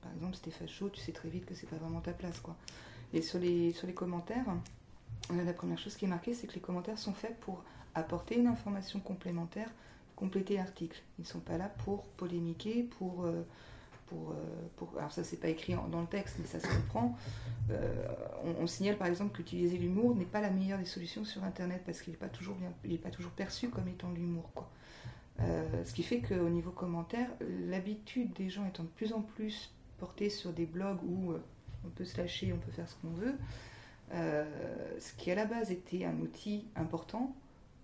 par 0.00 0.12
exemple, 0.14 0.34
si 0.36 0.42
t'es 0.42 0.50
tu 0.92 1.00
sais 1.00 1.12
très 1.12 1.28
vite 1.28 1.46
que 1.46 1.54
c'est 1.54 1.68
pas 1.68 1.76
vraiment 1.76 2.00
ta 2.00 2.12
place. 2.12 2.40
quoi. 2.40 2.56
Et 3.12 3.22
sur 3.22 3.38
les, 3.38 3.72
sur 3.72 3.86
les 3.86 3.94
commentaires, 3.94 4.46
la 5.30 5.52
première 5.52 5.78
chose 5.78 5.96
qui 5.96 6.06
est 6.06 6.08
marquée, 6.08 6.34
c'est 6.34 6.46
que 6.46 6.54
les 6.54 6.60
commentaires 6.60 6.98
sont 6.98 7.12
faits 7.12 7.38
pour 7.40 7.62
apporter 7.94 8.38
une 8.38 8.46
information 8.46 9.00
complémentaire, 9.00 9.68
compléter 10.16 10.56
l'article. 10.56 11.02
Ils 11.18 11.22
ne 11.22 11.26
sont 11.26 11.40
pas 11.40 11.58
là 11.58 11.68
pour 11.84 12.04
polémiquer, 12.04 12.84
pour... 12.98 13.24
Euh, 13.24 13.42
euh, 14.30 14.98
alors 14.98 15.12
ça 15.12 15.24
c'est 15.24 15.38
pas 15.38 15.48
écrit 15.48 15.74
dans 15.90 16.00
le 16.00 16.06
texte 16.06 16.36
mais 16.40 16.46
ça 16.46 16.60
se 16.60 16.66
comprend. 16.66 17.16
Euh, 17.70 18.06
on, 18.60 18.66
signale 18.66 18.96
par 18.96 19.06
exemple 19.06 19.36
qu'utiliser 19.36 19.78
l'humour 19.78 20.14
n'est 20.14 20.24
pas 20.24 20.40
la 20.40 20.50
meilleure 20.50 20.78
des 20.78 20.84
solutions 20.84 21.24
sur 21.24 21.44
internet 21.44 21.82
parce 21.84 22.02
qu'il 22.02 22.12
n'est 22.12 22.18
pas 22.18 22.28
toujours 22.28 22.56
est 22.84 22.98
pas 22.98 23.10
toujours 23.10 23.32
perçu 23.32 23.68
comme 23.68 23.88
étant 23.88 24.10
l'humour 24.10 24.50
quoi. 24.54 24.70
Ce 25.84 25.92
qui 25.92 26.04
fait 26.04 26.20
qu'au 26.20 26.48
niveau 26.48 26.70
commentaire 26.70 27.28
l'habitude 27.68 28.32
des 28.34 28.48
gens 28.48 28.64
étant 28.66 28.84
de 28.84 28.88
plus 28.88 29.12
en 29.12 29.22
plus 29.22 29.72
portée 29.98 30.30
sur 30.30 30.52
des 30.52 30.66
blogs 30.66 31.02
où 31.02 31.32
on 31.84 31.88
peut 31.88 32.04
se 32.04 32.16
lâcher 32.18 32.52
on 32.52 32.58
peut 32.58 32.70
faire 32.70 32.88
ce 32.88 32.94
qu'on 32.96 33.10
veut 33.10 33.34
ce 34.12 35.12
qui 35.16 35.32
à 35.32 35.34
la 35.34 35.46
base 35.46 35.72
était 35.72 36.04
un 36.04 36.16
outil 36.20 36.66
important 36.76 37.34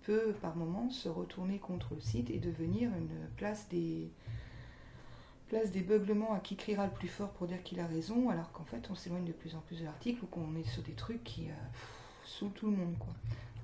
peut 0.03 0.33
par 0.41 0.55
moment 0.55 0.89
se 0.89 1.09
retourner 1.09 1.59
contre 1.59 1.95
le 1.95 2.01
site 2.01 2.29
et 2.29 2.39
devenir 2.39 2.89
une 2.91 3.27
place 3.35 3.67
des 3.69 4.09
place 5.49 5.71
des 5.71 5.81
beuglements 5.81 6.33
à 6.33 6.39
qui 6.39 6.55
criera 6.55 6.85
le 6.85 6.91
plus 6.91 7.07
fort 7.07 7.29
pour 7.29 7.47
dire 7.47 7.61
qu'il 7.63 7.79
a 7.79 7.87
raison, 7.87 8.29
alors 8.29 8.51
qu'en 8.51 8.63
fait 8.63 8.89
on 8.89 8.95
s'éloigne 8.95 9.25
de 9.25 9.33
plus 9.33 9.55
en 9.55 9.59
plus 9.59 9.79
de 9.79 9.85
l'article 9.85 10.23
ou 10.23 10.27
qu'on 10.27 10.55
est 10.55 10.67
sur 10.67 10.83
des 10.83 10.93
trucs 10.93 11.23
qui 11.23 11.49
euh, 11.49 11.53
sous 12.23 12.49
tout 12.49 12.69
le 12.69 12.77
monde 12.77 12.95
quoi. 12.97 13.13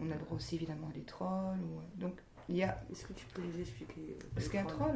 On 0.02 0.12
a 0.12 0.16
le 0.16 0.20
droit 0.20 0.36
aussi 0.36 0.56
évidemment 0.56 0.90
à 0.90 0.94
des 0.94 1.04
trolls 1.04 1.60
ou 1.60 1.80
euh, 1.80 1.84
donc 1.96 2.14
il 2.50 2.58
y 2.58 2.64
a. 2.64 2.84
Est-ce 2.92 3.06
que 3.06 3.14
tu 3.14 3.26
peux 3.28 3.42
nous 3.42 3.60
expliquer 3.60 4.18
euh, 4.20 4.40
Ce 4.40 4.50
qu'est 4.50 4.60
un 4.60 4.66
troll, 4.66 4.94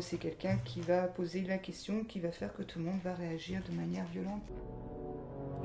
c'est 0.00 0.18
quelqu'un 0.18 0.58
qui 0.64 0.80
va 0.80 1.06
poser 1.06 1.42
la 1.42 1.58
question, 1.58 2.04
qui 2.04 2.20
va 2.20 2.32
faire 2.32 2.52
que 2.54 2.62
tout 2.62 2.78
le 2.78 2.86
monde 2.86 3.00
va 3.04 3.14
réagir 3.14 3.62
de 3.68 3.74
manière 3.74 4.04
violente 4.06 4.42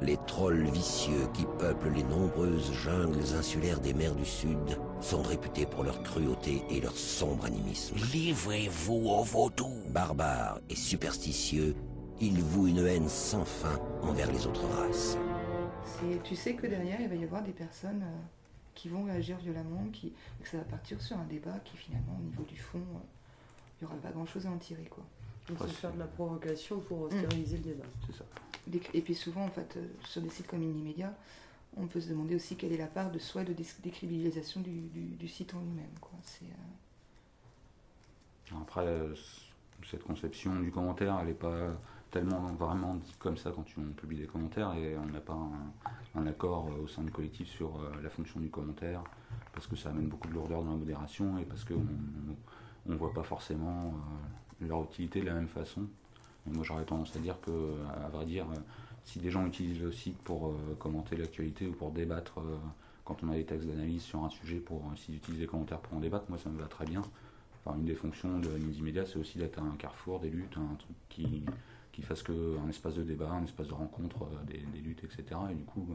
les 0.02 0.18
trolls 0.28 0.70
vicieux 0.70 1.28
qui 1.34 1.46
peuplent 1.58 1.90
les 1.90 2.04
nombreuses 2.04 2.72
jungles 2.74 3.36
insulaires 3.38 3.80
des 3.80 3.94
mers 3.94 4.16
du 4.16 4.26
Sud 4.26 4.78
sont 5.02 5.22
réputés 5.22 5.66
pour 5.66 5.84
leur 5.84 6.02
cruauté 6.04 6.64
et 6.70 6.82
leur 6.82 6.96
sombre 6.96 7.46
animisme. 7.46 7.96
Livrez-vous 8.14 9.10
au 9.10 9.24
vaudou 9.24 9.72
Barbares 9.90 10.60
et 10.70 10.76
superstitieux, 10.76 11.76
ils 12.22 12.42
vouent 12.42 12.68
une 12.68 12.86
haine 12.86 13.10
sans 13.10 13.46
fin 13.46 13.80
envers 14.02 14.32
les 14.32 14.46
autres 14.46 14.68
races. 14.68 15.18
Tu 16.24 16.36
sais 16.36 16.54
que 16.54 16.68
derrière, 16.68 17.02
il 17.02 17.10
va 17.10 17.16
y 17.16 17.24
avoir 17.24 17.44
des 17.44 17.52
personnes 17.52 18.04
euh, 18.04 18.18
qui 18.74 18.88
vont 18.88 19.04
réagir 19.04 19.38
violemment, 19.38 19.86
qui, 19.92 20.14
que 20.42 20.48
ça 20.48 20.58
va 20.58 20.64
partir 20.64 21.02
sur 21.02 21.18
un 21.18 21.26
débat 21.26 21.60
qui 21.66 21.76
finalement, 21.76 22.18
au 22.18 22.24
niveau 22.24 22.44
du 22.44 22.58
fond, 22.58 22.80
euh, 22.80 23.00
il 23.82 23.86
n'y 23.86 23.92
aura 23.92 24.02
pas 24.02 24.12
grand-chose 24.12 24.46
à 24.46 24.50
en 24.50 24.58
tirer. 24.58 24.86
Quoi. 24.86 25.04
Il 25.50 25.58
faut 25.58 25.68
faire 25.68 25.94
de 25.94 26.00
la 26.00 26.08
provocation 26.08 26.80
pour 26.80 27.08
mm. 27.08 27.12
stériliser 27.12 27.58
le 27.58 27.64
débat. 27.64 27.86
C'est 28.08 28.18
ça. 28.18 28.26
Et 28.94 29.02
puis 29.02 29.16
souvent, 29.16 29.46
en 29.46 29.50
fait, 29.50 29.78
euh, 29.78 29.88
sur 30.04 30.22
des 30.22 30.30
sites 30.30 30.48
comme 30.48 30.62
Inimédia, 30.62 31.14
on 31.78 31.88
peut 31.88 32.00
se 32.00 32.10
demander 32.10 32.36
aussi 32.36 32.56
quelle 32.56 32.74
est 32.74 32.78
la 32.78 32.88
part 32.88 33.12
de 33.12 33.20
soi 33.20 33.44
de 33.44 33.54
décribilisation 33.54 34.62
du, 34.62 34.72
du, 34.92 35.28
site 35.28 35.54
en 35.54 35.60
lui-même. 35.60 35.86
Euh, 36.44 36.46
Après, 38.62 38.86
euh, 38.86 39.16
cette 39.90 40.04
conception 40.04 40.60
du 40.60 40.72
commentaire, 40.72 41.18
elle 41.22 41.28
n'est 41.28 41.34
pas 41.34 41.76
tellement 42.12 42.42
vraiment 42.54 42.96
dit 42.96 43.16
comme 43.20 43.38
ça 43.38 43.52
quand 43.52 43.66
on 43.78 43.92
publie 43.94 44.18
des 44.18 44.26
commentaires 44.26 44.74
et 44.74 44.98
on 44.98 45.06
n'a 45.06 45.20
pas 45.20 45.38
un, 46.16 46.26
accord 46.26 46.68
au 46.84 46.88
sein 46.88 47.04
du 47.04 47.12
collectif 47.12 47.48
sur 47.48 47.80
la 48.02 48.10
fonction 48.10 48.40
du 48.40 48.50
commentaire 48.50 49.04
parce 49.54 49.68
que 49.68 49.76
ça 49.76 49.90
amène 49.90 50.08
beaucoup 50.08 50.28
de 50.28 50.34
lourdeur 50.34 50.64
dans 50.64 50.72
la 50.72 50.78
modération 50.78 51.38
et 51.38 51.46
parce 51.46 51.64
qu'on 51.64 51.86
ne 52.88 52.96
voit 52.96 53.14
pas 53.14 53.22
forcément 53.22 53.94
leur 54.62 54.84
utilité 54.84 55.22
de 55.22 55.26
la 55.26 55.34
même 55.34 55.48
façon. 55.48 55.84
moi 56.46 56.64
j'aurais 56.64 56.86
tendance 56.86 57.16
à 57.16 57.20
dire 57.20 57.40
que, 57.42 57.52
à 58.06 58.10
vrai 58.10 58.26
dire, 58.26 58.46
si 59.06 59.20
des 59.20 59.32
gens 59.32 59.46
utilisent 59.46 59.82
le 59.82 59.92
site 59.92 60.18
pour 60.18 60.54
commenter 60.80 61.16
l'actualité 61.16 61.68
ou 61.68 61.72
pour 61.72 61.92
débattre 61.92 62.40
quand 63.10 63.24
on 63.24 63.32
a 63.32 63.36
des 63.36 63.46
textes 63.46 63.68
d'analyse 63.68 64.04
sur 64.04 64.24
un 64.24 64.30
sujet, 64.30 64.58
pour 64.58 64.84
s'ils 64.96 65.16
utilisent 65.16 65.42
les 65.42 65.48
commentaires 65.48 65.80
pour 65.80 65.98
en 65.98 66.00
débattre, 66.00 66.26
moi 66.30 66.38
ça 66.38 66.50
me 66.50 66.60
va 66.60 66.68
très 66.68 66.86
bien. 66.86 67.02
Enfin, 67.66 67.76
une 67.78 67.86
des 67.86 67.96
fonctions 67.96 68.40
de 68.40 68.50
Media, 68.82 69.06
c'est 69.06 69.18
aussi 69.18 69.38
d'être 69.40 69.60
un 69.60 69.76
carrefour 69.78 70.20
des 70.20 70.30
luttes, 70.30 70.56
un 70.58 70.76
truc 70.76 70.96
qui, 71.10 71.44
qui 71.92 72.02
fasse 72.02 72.24
que 72.24 72.58
un 72.64 72.70
espace 72.70 72.96
de 72.96 73.04
débat, 73.04 73.32
un 73.32 73.44
espace 73.44 73.68
de 73.68 73.74
rencontre 73.74 74.24
euh, 74.24 74.44
des, 74.46 74.80
luttes, 74.80 75.04
etc. 75.04 75.24
Et 75.52 75.56
du 75.56 75.64
coup, 75.64 75.88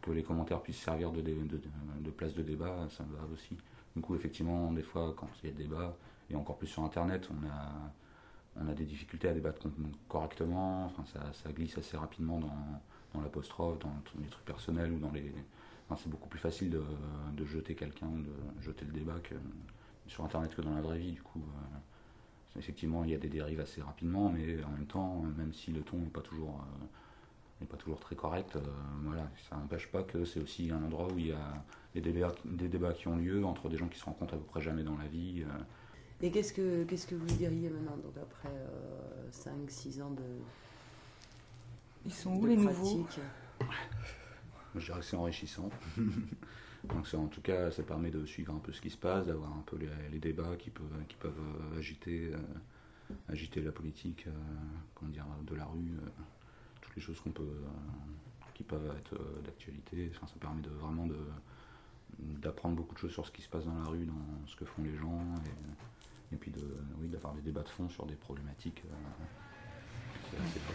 que 0.00 0.10
les 0.12 0.22
commentaires 0.22 0.60
puissent 0.60 0.80
servir 0.80 1.10
de, 1.10 1.20
de, 1.20 2.10
place 2.10 2.34
de 2.34 2.42
débat, 2.42 2.86
ça 2.90 3.04
me 3.04 3.16
va 3.16 3.22
aussi. 3.32 3.56
Du 3.96 4.02
coup, 4.02 4.14
effectivement, 4.14 4.72
des 4.72 4.82
fois, 4.82 5.14
quand 5.16 5.28
il 5.42 5.50
y 5.50 5.52
a 5.52 5.56
débat, 5.56 5.96
et 6.30 6.36
encore 6.36 6.56
plus 6.56 6.66
sur 6.66 6.82
Internet, 6.82 7.28
on 7.30 7.46
a, 7.46 8.74
des 8.74 8.84
difficultés 8.84 9.28
à 9.28 9.34
débattre 9.34 9.66
correctement. 10.08 10.92
Ça, 11.32 11.52
glisse 11.52 11.76
assez 11.78 11.96
rapidement 11.96 12.40
dans, 12.40 13.20
l'apostrophe, 13.20 13.78
dans 13.80 13.92
les 14.20 14.28
trucs 14.28 14.44
personnels 14.44 14.92
ou 14.92 14.98
dans 14.98 15.10
les, 15.10 15.32
c'est 15.96 16.08
beaucoup 16.08 16.28
plus 16.28 16.38
facile 16.38 16.70
de, 16.70 17.44
jeter 17.44 17.74
quelqu'un, 17.74 18.08
de 18.08 18.62
jeter 18.62 18.84
le 18.84 18.92
débat 18.92 19.14
sur 20.06 20.24
Internet 20.24 20.54
que 20.54 20.62
dans 20.62 20.74
la 20.74 20.80
vraie 20.80 20.98
vie. 20.98 21.12
Du 21.12 21.22
coup, 21.22 21.40
euh, 21.40 22.58
effectivement, 22.58 23.04
il 23.04 23.10
y 23.10 23.14
a 23.14 23.18
des 23.18 23.28
dérives 23.28 23.60
assez 23.60 23.80
rapidement, 23.80 24.28
mais 24.28 24.62
en 24.64 24.70
même 24.70 24.86
temps, 24.86 25.22
même 25.36 25.52
si 25.52 25.70
le 25.70 25.82
ton 25.82 25.98
n'est 25.98 26.06
pas 26.06 26.20
toujours 26.20 26.60
euh, 27.62 27.66
pas 27.66 27.76
toujours 27.78 28.00
très 28.00 28.14
correct, 28.14 28.56
euh, 28.56 28.60
voilà, 29.04 29.30
ça 29.48 29.56
n'empêche 29.56 29.90
pas 29.90 30.02
que 30.02 30.26
c'est 30.26 30.40
aussi 30.40 30.70
un 30.70 30.82
endroit 30.82 31.10
où 31.10 31.18
il 31.18 31.28
y 31.28 31.32
a 31.32 31.64
des 31.94 32.02
débats, 32.02 32.34
des 32.44 32.68
débats 32.68 32.92
qui 32.92 33.08
ont 33.08 33.16
lieu 33.16 33.44
entre 33.46 33.70
des 33.70 33.78
gens 33.78 33.88
qui 33.88 33.98
se 33.98 34.04
rencontrent 34.04 34.34
à 34.34 34.36
peu 34.36 34.44
près 34.44 34.60
jamais 34.60 34.82
dans 34.82 34.98
la 34.98 35.06
vie. 35.06 35.44
Et 36.24 36.30
qu'est-ce 36.30 36.54
que, 36.54 36.84
qu'est-ce 36.84 37.06
que 37.06 37.14
vous 37.14 37.26
diriez 37.26 37.68
maintenant, 37.68 37.98
donc 37.98 38.16
après 38.16 38.48
5-6 39.30 40.02
ans 40.02 40.10
de. 40.10 40.22
Ils 42.06 42.12
sont 42.12 42.34
où 42.36 42.46
les 42.46 42.56
nouveaux 42.56 43.06
je 44.74 44.86
dirais 44.86 45.00
que 45.00 45.04
c'est 45.04 45.16
enrichissant. 45.16 45.70
Donc 46.84 47.06
en 47.14 47.28
tout 47.28 47.40
cas, 47.40 47.70
ça 47.70 47.82
permet 47.82 48.10
de 48.10 48.26
suivre 48.26 48.54
un 48.54 48.58
peu 48.58 48.72
ce 48.72 48.80
qui 48.80 48.90
se 48.90 48.96
passe, 48.96 49.26
d'avoir 49.26 49.52
un 49.52 49.62
peu 49.64 49.78
les, 50.10 50.18
débats 50.18 50.56
qui 50.58 50.70
peuvent, 50.70 51.04
qui 51.08 51.16
peuvent 51.16 51.32
euh, 51.38 51.78
agiter, 51.78 52.30
euh, 52.32 53.14
agiter 53.28 53.62
la 53.62 53.72
politique, 53.72 54.26
euh, 54.26 55.06
dire, 55.08 55.24
de 55.46 55.54
la 55.54 55.64
rue, 55.64 55.92
toutes 56.82 56.96
les 56.96 57.02
choses 57.02 57.20
qu'on 57.20 57.30
peut, 57.30 57.56
qui 58.52 58.64
peuvent 58.64 58.94
être 58.98 59.18
d'actualité. 59.44 60.10
Enfin, 60.14 60.26
ça 60.26 60.34
permet 60.38 60.62
de 60.62 60.70
vraiment 60.70 61.06
de 61.06 61.16
d'apprendre 62.18 62.76
beaucoup 62.76 62.94
de 62.94 63.00
choses 63.00 63.10
sur 63.10 63.26
ce 63.26 63.32
qui 63.32 63.42
se 63.42 63.48
passe 63.48 63.64
dans 63.64 63.74
la 63.74 63.88
rue, 63.88 64.06
dans 64.06 64.46
ce 64.46 64.54
que 64.54 64.64
font 64.64 64.84
les 64.84 64.94
gens, 64.94 65.20
et, 65.46 65.50
puis 66.36 66.50
de, 66.50 66.62
oui, 67.00 67.08
d'avoir 67.08 67.34
des 67.34 67.42
débats 67.42 67.62
de 67.62 67.68
fond 67.68 67.88
sur 67.88 68.06
des 68.06 68.16
problématiques. 68.16 68.82
c'est 70.30 70.38
assez 70.38 70.60
fort. 70.60 70.74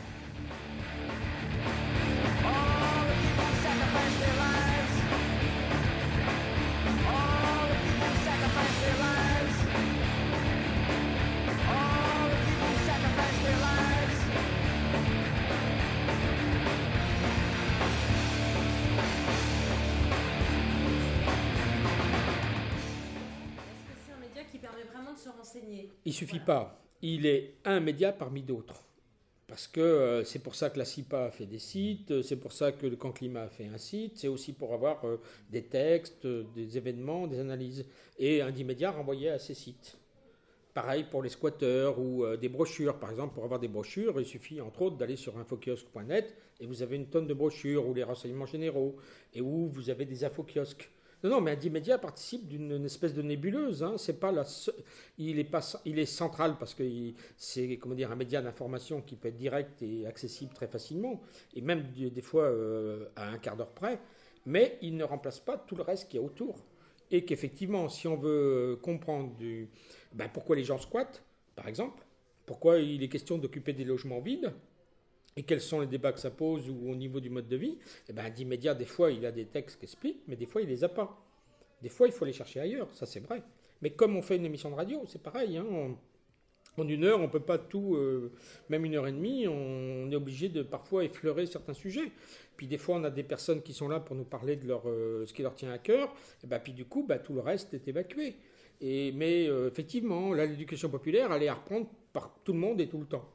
Il 26.05 26.13
suffit 26.13 26.39
pas. 26.39 26.81
Il 27.01 27.25
est 27.25 27.55
un 27.65 27.79
média 27.79 28.11
parmi 28.11 28.41
d'autres. 28.41 28.83
Parce 29.47 29.67
que 29.67 29.79
euh, 29.79 30.23
c'est 30.23 30.39
pour 30.39 30.53
ça 30.53 30.69
que 30.69 30.77
la 30.77 30.85
CIPA 30.85 31.25
a 31.25 31.31
fait 31.31 31.47
des 31.47 31.57
sites, 31.57 32.21
c'est 32.21 32.35
pour 32.35 32.51
ça 32.51 32.71
que 32.71 32.85
le 32.85 32.95
Camp 32.95 33.11
Climat 33.11 33.43
a 33.43 33.49
fait 33.49 33.65
un 33.65 33.79
site, 33.79 34.17
c'est 34.17 34.27
aussi 34.27 34.53
pour 34.53 34.75
avoir 34.75 35.03
euh, 35.05 35.19
des 35.49 35.63
textes, 35.63 36.27
des 36.27 36.77
événements, 36.77 37.25
des 37.25 37.39
analyses. 37.39 37.83
Et 38.19 38.43
un 38.43 38.51
média 38.51 38.91
renvoyait 38.91 39.29
à 39.29 39.39
ces 39.39 39.55
sites. 39.55 39.97
Pareil 40.73 41.03
pour 41.09 41.23
les 41.23 41.29
squatteurs 41.29 41.99
ou 41.99 42.23
euh, 42.23 42.37
des 42.37 42.47
brochures. 42.47 42.99
Par 42.99 43.09
exemple, 43.09 43.33
pour 43.33 43.43
avoir 43.43 43.59
des 43.59 43.67
brochures, 43.67 44.19
il 44.19 44.25
suffit 44.25 44.61
entre 44.61 44.83
autres 44.83 44.97
d'aller 44.97 45.15
sur 45.15 45.37
infokiosque.net 45.37 46.35
et 46.59 46.67
vous 46.67 46.83
avez 46.83 46.95
une 46.95 47.07
tonne 47.07 47.25
de 47.25 47.33
brochures 47.33 47.87
ou 47.87 47.93
les 47.95 48.03
renseignements 48.03 48.45
généraux 48.45 48.97
et 49.33 49.41
où 49.41 49.67
vous 49.67 49.89
avez 49.89 50.05
des 50.05 50.23
infokiosques. 50.23 50.91
Non, 51.23 51.31
non, 51.31 51.41
mais 51.41 51.51
Indimédia 51.51 51.97
participe 51.97 52.47
d'une 52.47 52.85
espèce 52.85 53.13
de 53.13 53.21
nébuleuse. 53.21 53.83
Hein. 53.83 53.95
C'est 53.97 54.19
pas 54.19 54.31
la 54.31 54.45
il, 55.17 55.37
est 55.37 55.43
pas, 55.43 55.61
il 55.83 55.99
est 55.99 56.05
central 56.05 56.55
parce 56.57 56.73
que 56.73 56.83
c'est 57.35 57.77
comment 57.77 57.95
dire 57.95 58.11
un 58.11 58.15
média 58.15 58.41
d'information 58.41 59.01
qui 59.01 59.15
peut 59.15 59.27
être 59.27 59.37
direct 59.37 59.81
et 59.81 60.05
accessible 60.07 60.53
très 60.53 60.67
facilement, 60.67 61.21
et 61.55 61.61
même 61.61 61.91
des 61.91 62.21
fois 62.21 62.43
euh, 62.43 63.09
à 63.17 63.27
un 63.29 63.37
quart 63.37 63.57
d'heure 63.57 63.73
près. 63.73 63.99
Mais 64.45 64.77
il 64.81 64.95
ne 64.95 65.03
remplace 65.03 65.39
pas 65.39 65.57
tout 65.57 65.75
le 65.75 65.83
reste 65.83 66.09
qui 66.09 66.17
est 66.17 66.21
autour. 66.21 66.65
Et 67.11 67.25
qu'effectivement, 67.25 67.89
si 67.89 68.07
on 68.07 68.15
veut 68.15 68.79
comprendre 68.81 69.35
du, 69.35 69.69
ben, 70.13 70.29
pourquoi 70.31 70.55
les 70.55 70.63
gens 70.63 70.77
squattent, 70.77 71.23
par 71.55 71.67
exemple, 71.67 72.03
pourquoi 72.45 72.77
il 72.79 73.03
est 73.03 73.09
question 73.09 73.37
d'occuper 73.37 73.73
des 73.73 73.83
logements 73.83 74.21
vides, 74.21 74.53
et 75.35 75.43
quels 75.43 75.61
sont 75.61 75.79
les 75.79 75.87
débats 75.87 76.11
que 76.11 76.19
ça 76.19 76.31
pose 76.31 76.69
ou 76.69 76.91
au 76.91 76.95
niveau 76.95 77.19
du 77.19 77.29
mode 77.29 77.47
de 77.47 77.55
vie, 77.55 77.77
eh 78.07 78.13
ben, 78.13 78.29
d'immédiat, 78.29 78.73
des 78.73 78.85
fois, 78.85 79.11
il 79.11 79.25
a 79.25 79.31
des 79.31 79.45
textes 79.45 79.79
qui 79.79 79.85
expliquent, 79.85 80.23
mais 80.27 80.35
des 80.35 80.45
fois, 80.45 80.61
il 80.61 80.67
les 80.67 80.83
a 80.83 80.89
pas. 80.89 81.17
Des 81.81 81.89
fois, 81.89 82.07
il 82.07 82.13
faut 82.13 82.25
les 82.25 82.33
chercher 82.33 82.59
ailleurs, 82.59 82.89
ça 82.93 83.05
c'est 83.05 83.21
vrai. 83.21 83.41
Mais 83.81 83.91
comme 83.91 84.17
on 84.17 84.21
fait 84.21 84.35
une 84.35 84.45
émission 84.45 84.69
de 84.69 84.75
radio, 84.75 85.03
c'est 85.07 85.23
pareil. 85.23 85.57
Hein, 85.57 85.95
en 86.77 86.87
une 86.87 87.03
heure, 87.03 87.19
on 87.19 87.23
ne 87.23 87.27
peut 87.27 87.39
pas 87.39 87.57
tout, 87.57 87.95
euh, 87.95 88.31
même 88.69 88.85
une 88.85 88.95
heure 88.95 89.07
et 89.07 89.11
demie, 89.11 89.47
on 89.47 90.09
est 90.11 90.15
obligé 90.15 90.49
de 90.49 90.61
parfois 90.61 91.03
effleurer 91.03 91.45
certains 91.45 91.73
sujets. 91.73 92.11
Puis 92.57 92.67
des 92.67 92.77
fois, 92.77 92.97
on 92.97 93.03
a 93.03 93.09
des 93.09 93.23
personnes 93.23 93.61
qui 93.61 93.73
sont 93.73 93.87
là 93.87 93.99
pour 93.99 94.15
nous 94.15 94.23
parler 94.23 94.55
de 94.55 94.67
leur, 94.67 94.83
euh, 94.89 95.25
ce 95.25 95.33
qui 95.33 95.41
leur 95.41 95.55
tient 95.55 95.71
à 95.71 95.77
cœur, 95.77 96.13
et 96.43 96.47
ben, 96.47 96.59
puis 96.59 96.73
du 96.73 96.85
coup, 96.85 97.05
bah, 97.07 97.19
tout 97.19 97.33
le 97.33 97.41
reste 97.41 97.73
est 97.73 97.87
évacué. 97.87 98.35
Et, 98.81 99.11
mais 99.11 99.47
euh, 99.47 99.67
effectivement, 99.67 100.33
l'éducation 100.33 100.89
populaire, 100.89 101.31
elle 101.33 101.43
est 101.43 101.47
à 101.49 101.55
reprendre 101.55 101.87
par 102.13 102.33
tout 102.43 102.53
le 102.53 102.59
monde 102.59 102.79
et 102.81 102.87
tout 102.87 102.99
le 102.99 103.05
temps. 103.05 103.27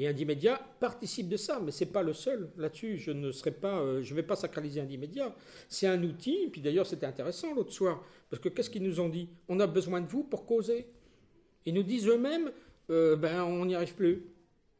Et 0.00 0.08
Indimédia 0.08 0.58
participe 0.80 1.28
de 1.28 1.36
ça, 1.36 1.60
mais 1.62 1.72
ce 1.72 1.84
n'est 1.84 1.90
pas 1.90 2.02
le 2.02 2.14
seul 2.14 2.48
là-dessus. 2.56 2.96
Je 2.96 3.10
ne 3.10 3.30
serai 3.30 3.50
pas, 3.50 3.80
euh, 3.80 4.02
je 4.02 4.14
vais 4.14 4.22
pas 4.22 4.34
sacraliser 4.34 4.80
Indimédia. 4.80 5.34
C'est 5.68 5.86
un 5.86 6.02
outil. 6.02 6.48
Puis 6.50 6.62
d'ailleurs, 6.62 6.86
c'était 6.86 7.04
intéressant 7.04 7.54
l'autre 7.54 7.74
soir, 7.74 8.02
parce 8.30 8.40
que 8.40 8.48
qu'est-ce 8.48 8.70
qu'ils 8.70 8.82
nous 8.82 8.98
ont 8.98 9.10
dit? 9.10 9.28
On 9.46 9.60
a 9.60 9.66
besoin 9.66 10.00
de 10.00 10.06
vous 10.06 10.22
pour 10.22 10.46
causer. 10.46 10.86
Ils 11.66 11.74
nous 11.74 11.82
disent 11.82 12.08
eux-mêmes, 12.08 12.50
euh, 12.88 13.14
ben 13.14 13.44
on 13.44 13.66
n'y 13.66 13.74
arrive 13.74 13.94
plus, 13.94 14.24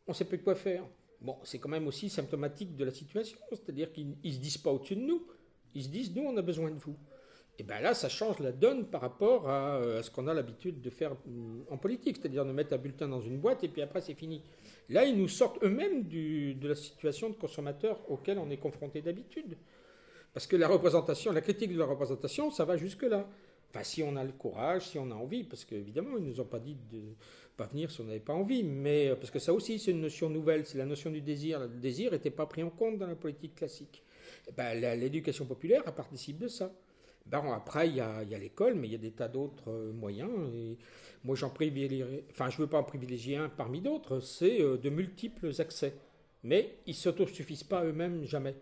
on 0.07 0.13
ne 0.13 0.17
sait 0.17 0.25
plus 0.25 0.39
quoi 0.39 0.55
faire. 0.55 0.87
Bon, 1.21 1.37
c'est 1.45 1.59
quand 1.59 1.69
même 1.69 1.87
aussi 1.87 2.09
symptomatique 2.09 2.75
de 2.75 2.85
la 2.87 2.91
situation, 2.91 3.37
c'est-à-dire 3.51 3.93
qu'ils 3.93 4.17
ne 4.25 4.31
se 4.33 4.39
disent 4.39 4.57
pas 4.57 4.71
au-dessus 4.71 4.97
de 4.97 5.03
nous. 5.03 5.27
Ils 5.75 5.85
se 5.85 5.89
disent, 5.89 6.17
nous, 6.17 6.23
on 6.23 6.37
a 6.39 6.43
besoin 6.43 6.71
de 6.71 6.79
vous. 6.79 6.97
Et 7.59 7.63
bien 7.63 7.81
là, 7.81 7.93
ça 7.93 8.09
change 8.09 8.39
la 8.39 8.53
donne 8.53 8.87
par 8.87 9.03
rapport 9.03 9.49
à, 9.49 9.77
euh, 9.77 10.03
ce 10.03 10.11
qu'on 10.11 10.29
a 10.29 10.35
l'habitude 10.35 10.81
de 10.81 10.91
faire 10.91 11.13
mm, 11.27 11.63
en 11.71 11.77
politique, 11.77 12.17
c'est-à-dire 12.19 12.45
de 12.45 12.53
mettre 12.53 12.73
un 12.73 12.79
bulletin 12.79 13.09
dans 13.09 13.21
une 13.21 13.39
boîte 13.39 13.65
et 13.65 13.69
puis 13.69 13.83
après 13.83 14.01
c'est 14.01 14.15
fini. 14.15 14.43
Là, 14.89 15.05
ils 15.05 15.17
nous 15.17 15.29
sortent 15.29 15.63
eux-mêmes 15.63 16.05
de 16.05 16.69
la 16.69 16.75
situation 16.75 17.29
de 17.29 17.35
consommateur 17.35 18.01
auquel 18.11 18.39
on 18.39 18.51
est 18.51 18.57
confronté 18.57 19.03
d'habitude. 19.03 19.57
Parce 20.33 20.47
que 20.47 20.57
la 20.57 20.69
représentation, 20.69 21.33
la 21.33 21.41
critique 21.41 21.73
de 21.73 21.79
la 21.79 21.87
représentation, 21.87 22.51
ça 22.51 22.65
va 22.65 22.77
jusque-là. 22.77 23.29
Enfin, 23.71 23.85
si 23.85 24.03
on 24.03 24.17
a 24.17 24.25
le 24.25 24.33
courage, 24.33 24.89
si 24.89 24.99
on 24.99 25.11
a 25.11 25.15
envie, 25.15 25.45
parce 25.45 25.65
qu'évidemment, 25.65 26.17
ils 26.19 26.25
ne 26.25 26.31
nous 26.31 26.41
ont 26.41 26.45
pas 26.45 26.59
dit 26.59 26.77
de 26.91 27.01
pas 27.57 27.67
venir 27.67 27.91
si 27.91 28.01
on 28.01 28.05
n'avait 28.05 28.21
pas 28.21 28.33
envie, 28.33 28.63
mais 28.63 29.11
euh, 29.11 29.17
parce 29.17 29.31
que 29.31 29.39
ça 29.39 29.53
aussi, 29.53 29.79
c'est 29.79 29.91
une 29.91 30.01
notion 30.01 30.31
nouvelle, 30.31 30.67
c'est 30.67 30.79
la 30.79 30.87
notion 30.87 31.11
du 31.11 31.21
désir. 31.21 31.61
Le 31.61 31.69
désir 31.69 32.11
n'était 32.11 32.31
pas 32.31 32.47
pris 32.47 32.63
en 32.63 32.71
compte 32.71 32.99
dans 32.99 33.07
la 33.07 33.15
politique 33.15 33.55
classique. 33.55 34.03
Eh 34.49 34.53
ben, 34.53 34.81
l'éducation 34.99 35.45
populaire 35.45 35.85
participe 35.85 36.39
de 36.39 36.49
ça. 36.49 36.73
Ben, 37.27 37.43
après, 37.53 37.89
il 37.89 37.97
y 37.97 38.01
a, 38.01 38.23
l'école, 38.39 38.75
mais 38.75 38.89
il 38.89 38.93
y 38.93 38.97
a 38.97 38.99
des 38.99 39.13
tas 39.13 39.29
d'autres 39.29 39.71
euh, 39.71 39.93
moyens. 39.93 40.31
Moi, 41.23 41.37
j'en 41.37 41.49
enfin, 41.49 42.51
je 42.51 42.57
ne 42.57 42.63
veux 42.63 42.67
pas 42.67 42.79
en 42.79 42.85
privilégier 42.85 43.37
un 43.37 43.49
parmi 43.49 43.81
d'autres, 43.81 44.21
c'est 44.21 44.61
euh, 44.61 44.77
de 44.77 44.91
multiples 44.91 45.51
accès. 45.61 45.95
Mais 46.43 46.79
ils 46.87 46.93
ne 46.93 46.97
s'autosuffisent 46.97 47.65
pas 47.65 47.85
eux-mêmes 47.85 48.25
jamais. 48.25 48.57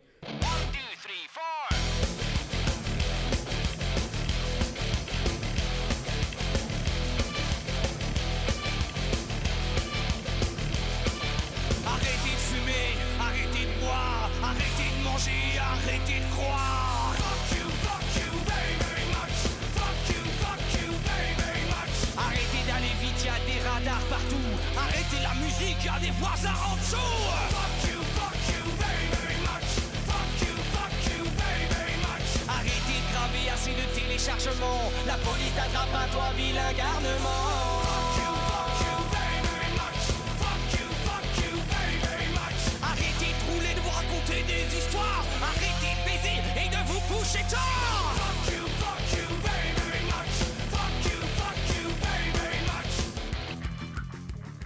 De 33.74 33.84
téléchargements 33.98 34.90
La 35.06 35.16
police 35.26 35.54
t'attrape 35.54 35.94
à 35.94 36.06
toi, 36.12 36.26
vilain 36.36 36.72
garnement. 36.72 37.44
Fuck 37.88 38.16
you, 38.20 38.30
fuck 38.52 38.72
you, 38.84 38.94
very 39.14 39.38
very 39.48 39.70
much. 39.80 40.02
Fuck 40.42 40.62
you, 40.78 40.86
fuck 41.06 41.26
you, 41.42 41.52
very 41.72 41.96
very 42.06 42.28
much. 42.38 42.60
Arrêtez 42.82 43.32
de 43.36 43.42
rouler, 43.50 43.72
de 43.74 43.80
vous 43.84 43.94
raconter 44.00 44.40
des 44.46 44.64
histoires. 44.76 45.24
Arrêtez 45.42 45.92
de 45.96 46.02
baiser 46.06 46.38
et 46.62 46.68
de 46.70 46.80
vous 46.88 47.00
coucher 47.10 47.44
tard. 47.50 48.12
Fuck 48.20 48.52
you, 48.54 48.62
fuck 48.80 49.02
you, 49.16 49.26
very 49.46 49.70
very 49.82 50.02
much. 50.12 50.34
Fuck 50.74 50.94
you, 51.10 51.18
fuck 51.38 51.58
you, 51.76 51.86
very 52.04 52.30
very 52.40 52.60
much. 52.70 52.92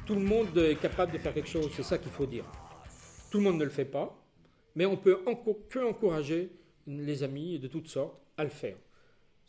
Tout 0.06 0.14
le 0.14 0.24
monde 0.24 0.56
est 0.58 0.76
capable 0.80 1.12
de 1.12 1.18
faire 1.18 1.32
quelque 1.34 1.48
chose, 1.48 1.70
c'est 1.74 1.82
ça 1.82 1.98
qu'il 1.98 2.10
faut 2.12 2.26
dire. 2.26 2.44
Tout 3.30 3.38
le 3.38 3.44
monde 3.44 3.58
ne 3.58 3.64
le 3.64 3.70
fait 3.70 3.84
pas, 3.86 4.14
mais 4.74 4.84
on 4.86 4.96
peut 4.96 5.22
enco- 5.26 5.58
que 5.70 5.78
encourager 5.78 6.50
les 6.86 7.22
amis 7.22 7.58
de 7.58 7.68
toutes 7.68 7.88
sortes 7.88 8.18
à 8.36 8.44
le 8.44 8.50
faire. 8.50 8.76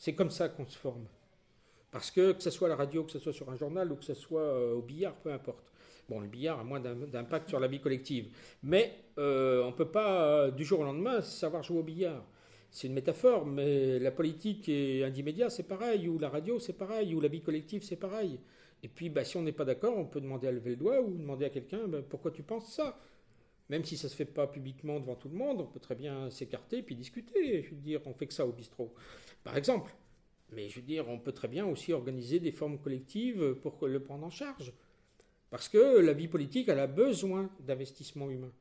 C'est 0.03 0.15
comme 0.15 0.31
ça 0.31 0.49
qu'on 0.49 0.65
se 0.67 0.77
forme. 0.77 1.05
Parce 1.89 2.11
que 2.11 2.33
que 2.33 2.43
ce 2.43 2.49
soit 2.49 2.67
la 2.67 2.75
radio, 2.75 3.05
que 3.05 3.11
ce 3.13 3.19
soit 3.19 3.31
sur 3.31 3.49
un 3.49 3.55
journal 3.55 3.89
ou 3.89 3.95
que 3.95 4.03
ce 4.03 4.13
soit 4.13 4.41
euh, 4.41 4.73
au 4.73 4.81
billard, 4.81 5.15
peu 5.15 5.31
importe. 5.31 5.71
Bon, 6.09 6.19
le 6.19 6.27
billard 6.27 6.59
a 6.59 6.65
moins 6.65 6.81
d'im- 6.81 7.07
d'impact 7.07 7.47
sur 7.47 7.57
la 7.57 7.69
vie 7.69 7.79
collective. 7.79 8.27
Mais 8.63 8.93
euh, 9.17 9.63
on 9.63 9.67
ne 9.67 9.71
peut 9.71 9.87
pas, 9.87 10.25
euh, 10.25 10.51
du 10.51 10.65
jour 10.65 10.81
au 10.81 10.83
lendemain, 10.83 11.21
savoir 11.21 11.63
jouer 11.63 11.79
au 11.79 11.83
billard. 11.83 12.21
C'est 12.69 12.87
une 12.87 12.93
métaphore, 12.95 13.45
mais 13.45 13.97
la 13.97 14.11
politique 14.11 14.67
et 14.67 15.05
Indimédia, 15.05 15.49
c'est 15.49 15.63
pareil, 15.69 16.09
ou 16.09 16.19
la 16.19 16.27
radio, 16.27 16.59
c'est 16.59 16.73
pareil, 16.73 17.15
ou 17.15 17.21
la 17.21 17.29
vie 17.29 17.41
collective, 17.41 17.83
c'est 17.83 17.95
pareil. 17.95 18.41
Et 18.83 18.89
puis, 18.89 19.07
bah, 19.09 19.23
si 19.23 19.37
on 19.37 19.41
n'est 19.43 19.53
pas 19.53 19.63
d'accord, 19.63 19.97
on 19.97 20.05
peut 20.05 20.19
demander 20.19 20.49
à 20.49 20.51
lever 20.51 20.71
le 20.71 20.75
doigt 20.75 20.99
ou 20.99 21.15
demander 21.15 21.45
à 21.45 21.49
quelqu'un 21.49 21.87
bah, 21.87 21.99
pourquoi 22.09 22.31
tu 22.31 22.43
penses 22.43 22.73
ça? 22.73 22.99
Même 23.69 23.85
si 23.85 23.97
ça 23.97 24.07
ne 24.07 24.11
se 24.11 24.15
fait 24.15 24.25
pas 24.25 24.47
publiquement 24.47 24.99
devant 24.99 25.15
tout 25.15 25.29
le 25.29 25.35
monde, 25.35 25.61
on 25.61 25.65
peut 25.65 25.79
très 25.79 25.95
bien 25.95 26.29
s'écarter 26.29 26.81
puis 26.83 26.95
discuter. 26.95 27.63
Je 27.63 27.69
veux 27.69 27.81
dire, 27.81 28.01
on 28.05 28.13
fait 28.13 28.27
que 28.27 28.33
ça 28.33 28.45
au 28.45 28.51
bistrot, 28.51 28.93
par 29.43 29.57
exemple. 29.57 29.95
Mais 30.51 30.69
je 30.69 30.75
veux 30.75 30.85
dire, 30.85 31.07
on 31.09 31.17
peut 31.17 31.31
très 31.31 31.47
bien 31.47 31.65
aussi 31.65 31.93
organiser 31.93 32.39
des 32.39 32.51
formes 32.51 32.77
collectives 32.77 33.55
pour 33.55 33.87
le 33.87 34.03
prendre 34.03 34.25
en 34.25 34.29
charge. 34.29 34.73
Parce 35.49 35.69
que 35.69 35.99
la 35.99 36.13
vie 36.13 36.27
politique, 36.27 36.67
elle 36.67 36.79
a 36.79 36.87
besoin 36.87 37.49
d'investissement 37.59 38.29
humain. 38.29 38.51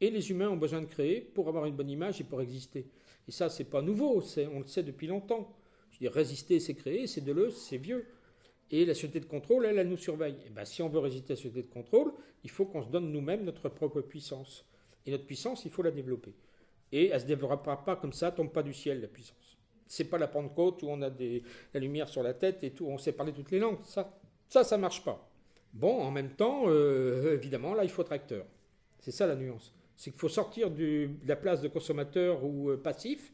Et 0.00 0.10
les 0.10 0.30
humains 0.30 0.50
ont 0.50 0.56
besoin 0.56 0.80
de 0.80 0.86
créer 0.86 1.20
pour 1.20 1.48
avoir 1.48 1.66
une 1.66 1.76
bonne 1.76 1.90
image 1.90 2.20
et 2.20 2.24
pour 2.24 2.40
exister. 2.40 2.86
Et 3.28 3.32
ça, 3.32 3.48
c'est 3.48 3.64
pas 3.64 3.82
nouveau, 3.82 4.22
on 4.52 4.60
le 4.60 4.66
sait 4.66 4.82
depuis 4.82 5.06
longtemps. 5.06 5.56
Je 5.90 5.96
veux 5.96 6.00
dire, 6.00 6.12
résister, 6.12 6.60
c'est 6.60 6.74
créer, 6.74 7.06
c'est 7.06 7.20
de 7.20 7.32
l'eux, 7.32 7.50
c'est 7.50 7.78
vieux. 7.78 8.06
Et 8.70 8.84
la 8.84 8.94
société 8.94 9.20
de 9.20 9.26
contrôle, 9.26 9.66
elle, 9.66 9.78
elle 9.78 9.88
nous 9.88 9.96
surveille. 9.96 10.36
Et 10.46 10.50
ben, 10.50 10.64
si 10.64 10.82
on 10.82 10.88
veut 10.88 10.98
résister 10.98 11.32
à 11.32 11.36
la 11.36 11.42
société 11.42 11.62
de 11.62 11.72
contrôle, 11.72 12.12
il 12.42 12.50
faut 12.50 12.66
qu'on 12.66 12.82
se 12.82 12.88
donne 12.88 13.12
nous-mêmes 13.12 13.44
notre 13.44 13.68
propre 13.68 14.00
puissance. 14.00 14.66
Et 15.04 15.10
notre 15.12 15.24
puissance, 15.24 15.64
il 15.64 15.70
faut 15.70 15.82
la 15.82 15.92
développer. 15.92 16.34
Et 16.92 17.08
elle 17.08 17.14
ne 17.14 17.18
se 17.20 17.26
développera 17.26 17.84
pas 17.84 17.96
comme 17.96 18.12
ça, 18.12 18.32
tombe 18.32 18.52
pas 18.52 18.62
du 18.62 18.72
ciel, 18.72 19.00
la 19.00 19.08
puissance. 19.08 19.56
C'est 19.86 20.04
pas 20.04 20.18
la 20.18 20.26
Pentecôte 20.26 20.82
où 20.82 20.88
on 20.88 21.00
a 21.02 21.10
des, 21.10 21.44
la 21.72 21.80
lumière 21.80 22.08
sur 22.08 22.22
la 22.22 22.34
tête 22.34 22.64
et 22.64 22.72
tout, 22.72 22.86
on 22.86 22.98
sait 22.98 23.12
parler 23.12 23.32
toutes 23.32 23.52
les 23.52 23.60
langues. 23.60 23.78
Ça, 23.84 24.18
ça, 24.48 24.64
ça 24.64 24.76
marche 24.76 25.04
pas. 25.04 25.30
Bon, 25.72 26.00
en 26.00 26.10
même 26.10 26.30
temps, 26.30 26.64
euh, 26.66 27.34
évidemment, 27.34 27.74
là, 27.74 27.84
il 27.84 27.90
faut 27.90 28.02
être 28.02 28.12
acteur. 28.12 28.46
C'est 28.98 29.12
ça 29.12 29.26
la 29.26 29.36
nuance. 29.36 29.72
C'est 29.94 30.10
qu'il 30.10 30.18
faut 30.18 30.28
sortir 30.28 30.70
de 30.70 31.10
la 31.24 31.36
place 31.36 31.60
de 31.60 31.68
consommateur 31.68 32.44
ou 32.44 32.70
euh, 32.70 32.76
passif 32.76 33.32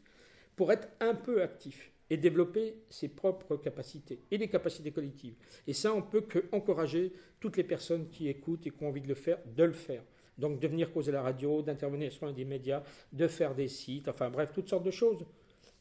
pour 0.55 0.71
être 0.71 0.87
un 0.99 1.15
peu 1.15 1.41
actif 1.41 1.92
et 2.13 2.17
développer 2.17 2.75
ses 2.89 3.07
propres 3.07 3.57
capacités 3.57 4.19
et 4.29 4.37
les 4.37 4.47
capacités 4.47 4.91
collectives. 4.91 5.33
Et 5.65 5.73
ça, 5.73 5.95
on 5.95 6.03
peut 6.03 6.21
que 6.21 6.45
encourager 6.51 7.11
toutes 7.39 7.57
les 7.57 7.63
personnes 7.63 8.07
qui 8.07 8.27
écoutent 8.27 8.67
et 8.67 8.69
qui 8.69 8.83
ont 8.83 8.89
envie 8.89 9.01
de 9.01 9.07
le 9.07 9.15
faire, 9.15 9.39
de 9.55 9.63
le 9.63 9.73
faire. 9.73 10.03
Donc 10.37 10.59
de 10.59 10.67
venir 10.67 10.93
causer 10.93 11.11
la 11.11 11.23
radio, 11.23 11.63
d'intervenir 11.63 12.11
sur 12.11 12.27
un 12.27 12.31
des 12.31 12.45
médias, 12.45 12.83
de 13.13 13.27
faire 13.27 13.55
des 13.55 13.67
sites, 13.67 14.07
enfin 14.07 14.29
bref, 14.29 14.51
toutes 14.53 14.69
sortes 14.69 14.85
de 14.85 14.91
choses, 14.91 15.25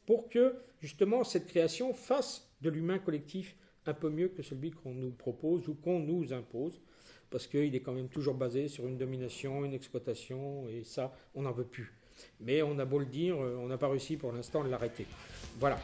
pour 0.07 0.31
que 0.31 0.55
justement 0.81 1.23
cette 1.23 1.47
création 1.47 1.93
fasse 1.93 2.51
de 2.63 2.71
l'humain 2.71 2.99
collectif 2.99 3.55
un 3.85 3.93
peu 3.93 4.09
mieux 4.09 4.29
que 4.29 4.43
celui 4.43 4.71
qu'on 4.71 4.95
nous 4.95 5.11
propose 5.11 5.69
ou 5.69 5.75
qu'on 5.75 5.99
nous 5.99 6.33
impose, 6.33 6.81
parce 7.29 7.47
qu'il 7.47 7.75
est 7.75 7.81
quand 7.81 7.93
même 7.93 8.09
toujours 8.09 8.37
basé 8.37 8.69
sur 8.69 8.87
une 8.87 8.97
domination, 8.97 9.67
une 9.67 9.75
exploitation, 9.75 10.67
et 10.69 10.83
ça, 10.85 11.15
on 11.35 11.43
n'en 11.43 11.53
veut 11.53 11.67
plus. 11.67 11.93
Mais 12.41 12.63
on 12.63 12.79
a 12.79 12.85
beau 12.85 12.99
le 12.99 13.07
dire, 13.07 13.37
euh, 13.37 13.59
on 13.61 13.69
n'a 13.69 13.79
pas 13.79 13.89
réussi 13.89 14.17
pour 14.17 14.33
l'instant 14.33 14.65
de 14.65 14.69
l'arrêter. 14.69 15.07
Voilà. 15.59 15.79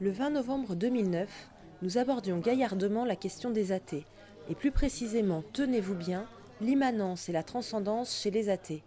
Le 0.00 0.10
20 0.10 0.30
novembre 0.30 0.74
2009, 0.74 1.28
nous 1.82 1.98
abordions 1.98 2.38
gaillardement 2.38 3.04
la 3.04 3.16
question 3.16 3.50
des 3.50 3.72
athées, 3.72 4.04
et 4.48 4.54
plus 4.54 4.70
précisément, 4.70 5.42
tenez-vous 5.52 5.94
bien, 5.94 6.26
l'immanence 6.60 7.28
et 7.28 7.32
la 7.32 7.42
transcendance 7.42 8.20
chez 8.20 8.30
les 8.30 8.48
athées. 8.48 8.82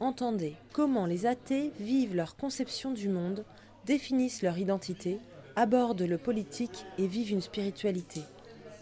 Entendez 0.00 0.54
comment 0.72 1.06
les 1.06 1.26
athées 1.26 1.72
vivent 1.78 2.16
leur 2.16 2.36
conception 2.36 2.92
du 2.92 3.08
monde, 3.08 3.44
définissent 3.84 4.42
leur 4.42 4.58
identité, 4.58 5.18
abordent 5.54 6.02
le 6.02 6.18
politique 6.18 6.86
et 6.98 7.06
vivent 7.06 7.32
une 7.32 7.40
spiritualité. 7.40 8.22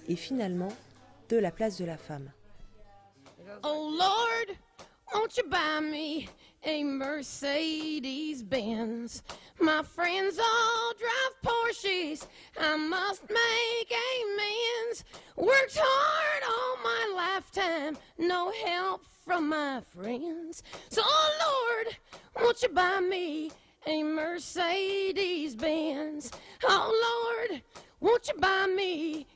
Et 0.08 0.16
finalement, 0.16 0.68
de 1.28 1.40
la 1.40 1.50
place 1.50 1.78
de 1.78 1.86
la 1.86 1.96
femme. 1.96 2.30
Oh 3.64 3.88
Lord, 3.98 4.56
won't 5.12 5.36
you 5.36 5.44
buy 5.44 5.80
me 5.80 6.28
a 6.64 6.84
Mercedes 6.84 8.42
Benz? 8.42 9.22
My 9.60 9.82
friends 9.82 10.38
all 10.38 10.92
drive 10.98 11.34
Porsches. 11.44 12.26
I 12.60 12.76
must 12.76 13.22
make 13.28 13.92
amends. 13.92 15.04
Worked 15.36 15.78
hard 15.80 16.42
all 16.48 16.76
my 16.82 17.14
lifetime, 17.16 17.96
no 18.18 18.52
help 18.64 19.02
from 19.24 19.48
my 19.48 19.80
friends. 19.96 20.62
So, 20.90 21.02
oh 21.04 21.76
Lord, 21.84 21.96
won't 22.36 22.62
you 22.62 22.68
buy 22.68 23.00
me 23.00 23.50
a 23.86 24.02
Mercedes 24.02 25.56
Benz? 25.56 26.30
Oh 26.62 27.46
Lord, 27.50 27.62
won't 28.00 28.28
you 28.28 28.34
buy 28.38 28.66
me 28.66 29.26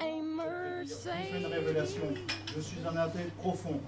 a 0.00 0.84
Je 0.84 0.94
fais 0.94 1.30
une 1.36 1.42
Mercedes? 1.42 1.52
révélation. 1.52 2.02
Je 2.54 2.60
suis 2.60 2.78
un 2.86 2.96
athée 2.96 3.24
profond. 3.38 3.80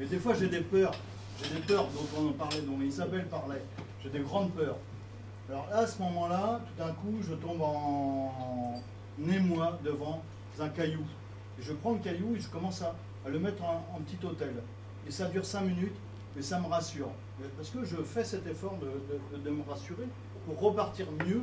Et 0.00 0.06
des 0.06 0.18
fois, 0.18 0.34
j'ai 0.34 0.48
des 0.48 0.60
peurs. 0.60 0.94
J'ai 1.42 1.54
des 1.54 1.60
peurs 1.60 1.86
dont 1.88 2.06
on 2.18 2.28
en 2.28 2.32
parlait, 2.32 2.60
dont 2.62 2.80
Isabelle 2.80 3.26
parlait. 3.26 3.62
J'ai 4.02 4.10
des 4.10 4.20
grandes 4.20 4.50
peurs. 4.52 4.76
Alors 5.48 5.66
là, 5.70 5.78
à 5.78 5.86
ce 5.86 6.00
moment-là, 6.02 6.60
tout 6.66 6.82
d'un 6.82 6.92
coup, 6.92 7.18
je 7.22 7.34
tombe 7.34 7.60
en 7.62 8.80
émoi 9.30 9.78
devant 9.84 10.22
un 10.58 10.68
caillou. 10.68 11.04
Et 11.58 11.62
je 11.62 11.72
prends 11.72 11.92
le 11.92 11.98
caillou 11.98 12.34
et 12.36 12.40
je 12.40 12.48
commence 12.48 12.82
à, 12.82 12.94
à 13.26 13.28
le 13.28 13.38
mettre 13.38 13.62
en, 13.64 13.84
en 13.94 14.00
petit 14.00 14.24
hôtel. 14.24 14.54
Et 15.06 15.10
ça 15.10 15.26
dure 15.26 15.44
cinq 15.44 15.62
minutes, 15.62 15.96
mais 16.36 16.42
ça 16.42 16.60
me 16.60 16.66
rassure. 16.66 17.08
Parce 17.56 17.70
que 17.70 17.84
je 17.84 17.96
fais 17.96 18.24
cet 18.24 18.46
effort 18.46 18.76
de, 18.78 19.36
de- 19.36 19.42
de 19.42 19.50
me 19.50 19.62
rassurer 19.68 20.04
pour 20.46 20.60
repartir 20.60 21.06
mieux 21.26 21.42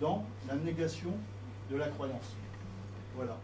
dans 0.00 0.24
la 0.48 0.54
négation 0.54 1.10
de 1.70 1.76
la 1.76 1.88
croyance. 1.88 2.36
Voilà. 3.16 3.36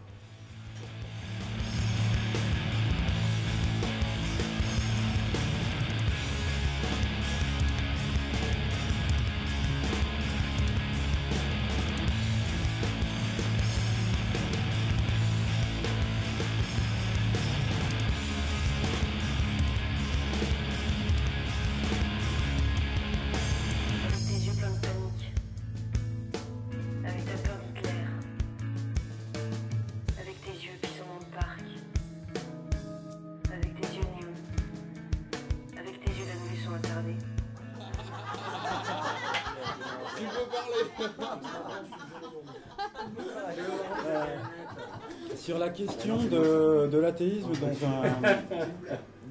Sur 45.49 45.57
la 45.57 45.69
question 45.69 46.17
de, 46.25 46.95
l'athéisme 46.99 47.49
dans, 47.59 47.87
un- 47.87 48.37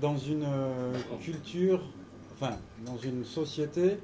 dans 0.00 0.16
une 0.18 0.42
euh, 0.42 0.92
culture, 1.22 1.81
enfin, 2.33 2.57
dans 2.85 2.96
une 2.96 3.24
société 3.24 3.98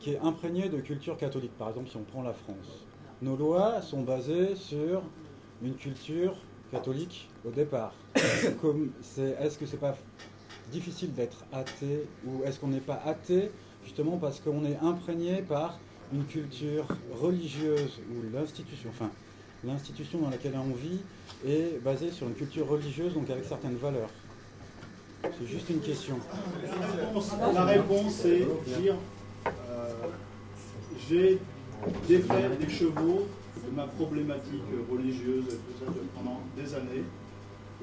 qui 0.00 0.14
est 0.14 0.18
imprégnée 0.18 0.68
de 0.68 0.78
culture 0.80 1.16
catholique, 1.16 1.56
par 1.56 1.68
exemple 1.68 1.88
si 1.88 1.96
on 1.96 2.02
prend 2.02 2.22
la 2.24 2.32
France. 2.32 2.84
Nos 3.22 3.36
lois 3.36 3.80
sont 3.80 4.02
basées 4.02 4.56
sur 4.56 5.02
une 5.62 5.76
culture 5.76 6.34
catholique 6.72 7.28
au 7.46 7.52
départ. 7.52 7.94
Est-ce 8.16 9.56
que 9.56 9.64
c'est 9.64 9.76
pas 9.76 9.94
difficile 10.72 11.14
d'être 11.14 11.44
athée 11.52 12.08
ou 12.26 12.42
est-ce 12.42 12.58
qu'on 12.58 12.66
n'est 12.70 12.80
pas 12.80 13.00
athée 13.06 13.52
justement 13.84 14.16
parce 14.16 14.40
qu'on 14.40 14.64
est 14.64 14.78
imprégné 14.82 15.42
par 15.42 15.78
une 16.12 16.24
culture 16.24 16.88
religieuse 17.20 18.00
ou 18.10 18.34
l'institution, 18.34 18.90
enfin 18.90 19.12
l'institution 19.64 20.18
dans 20.18 20.30
laquelle 20.30 20.54
on 20.56 20.74
vit 20.74 20.98
est 21.46 21.82
basée 21.82 22.10
sur 22.10 22.26
une 22.28 22.34
culture 22.34 22.68
religieuse, 22.68 23.14
donc 23.14 23.28
avec 23.30 23.44
certaines 23.44 23.76
valeurs. 23.76 24.10
C'est 25.22 25.46
juste 25.46 25.70
une 25.70 25.80
question. 25.80 26.16
La 27.54 27.64
réponse, 27.64 28.24
est 28.24 28.46
dire 28.80 28.96
euh, 29.46 29.50
j'ai 31.08 31.38
défait 32.08 32.50
des 32.60 32.68
chevaux 32.68 33.26
de 33.64 33.76
ma 33.76 33.86
problématique 33.86 34.62
religieuse 34.90 35.44
et 35.48 35.86
pendant 36.16 36.40
des 36.56 36.74
années. 36.74 37.04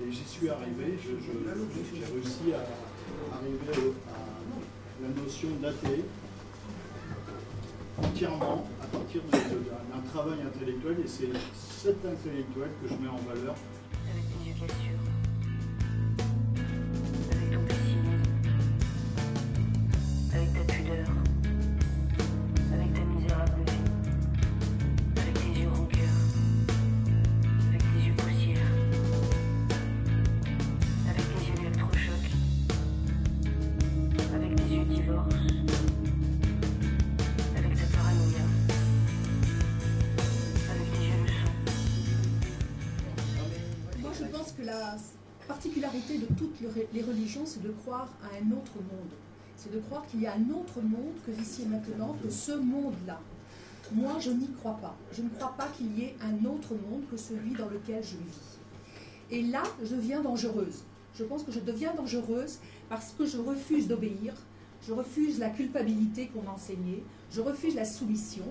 Et 0.01 0.11
j'y 0.11 0.23
suis 0.25 0.49
arrivé, 0.49 0.97
j'ai 1.03 2.05
réussi 2.05 2.53
à 2.53 3.35
arriver 3.35 3.93
à 4.07 5.03
la 5.03 5.21
notion 5.21 5.49
d'athée 5.61 6.03
entièrement 8.03 8.65
à 8.81 8.85
partir 8.88 9.21
d'un 9.31 10.01
travail 10.12 10.39
intellectuel 10.45 10.97
et 11.03 11.07
c'est 11.07 11.31
cet 11.55 12.05
intellectuel 12.05 12.69
que 12.81 12.88
je 12.88 12.93
mets 12.95 13.09
en 13.09 13.17
valeur 13.27 13.55
C'est 49.61 49.73
de 49.73 49.79
croire 49.79 50.05
qu'il 50.07 50.21
y 50.21 50.25
a 50.25 50.35
un 50.35 50.49
autre 50.51 50.79
monde 50.79 51.15
que 51.25 51.31
ici 51.31 51.63
et 51.63 51.65
maintenant, 51.65 52.15
que 52.23 52.29
ce 52.29 52.53
monde-là. 52.53 53.19
Moi, 53.91 54.13
je 54.17 54.31
n'y 54.31 54.47
crois 54.53 54.77
pas. 54.77 54.95
Je 55.11 55.21
ne 55.21 55.27
crois 55.27 55.53
pas 55.57 55.67
qu'il 55.75 55.99
y 55.99 56.03
ait 56.03 56.15
un 56.21 56.45
autre 56.45 56.75
monde 56.75 57.03
que 57.11 57.17
celui 57.17 57.51
dans 57.55 57.67
lequel 57.67 58.01
je 58.01 58.15
vis. 58.15 58.57
Et 59.31 59.41
là, 59.41 59.63
je 59.83 59.95
deviens 59.95 60.21
dangereuse. 60.21 60.85
Je 61.13 61.25
pense 61.25 61.43
que 61.43 61.51
je 61.51 61.59
deviens 61.59 61.93
dangereuse 61.93 62.59
parce 62.87 63.11
que 63.11 63.25
je 63.25 63.37
refuse 63.37 63.89
d'obéir, 63.89 64.33
je 64.87 64.93
refuse 64.93 65.39
la 65.39 65.49
culpabilité 65.49 66.27
qu'on 66.27 66.43
m'a 66.43 66.51
enseignée, 66.51 67.03
je 67.29 67.41
refuse 67.41 67.75
la 67.75 67.83
soumission, 67.83 68.45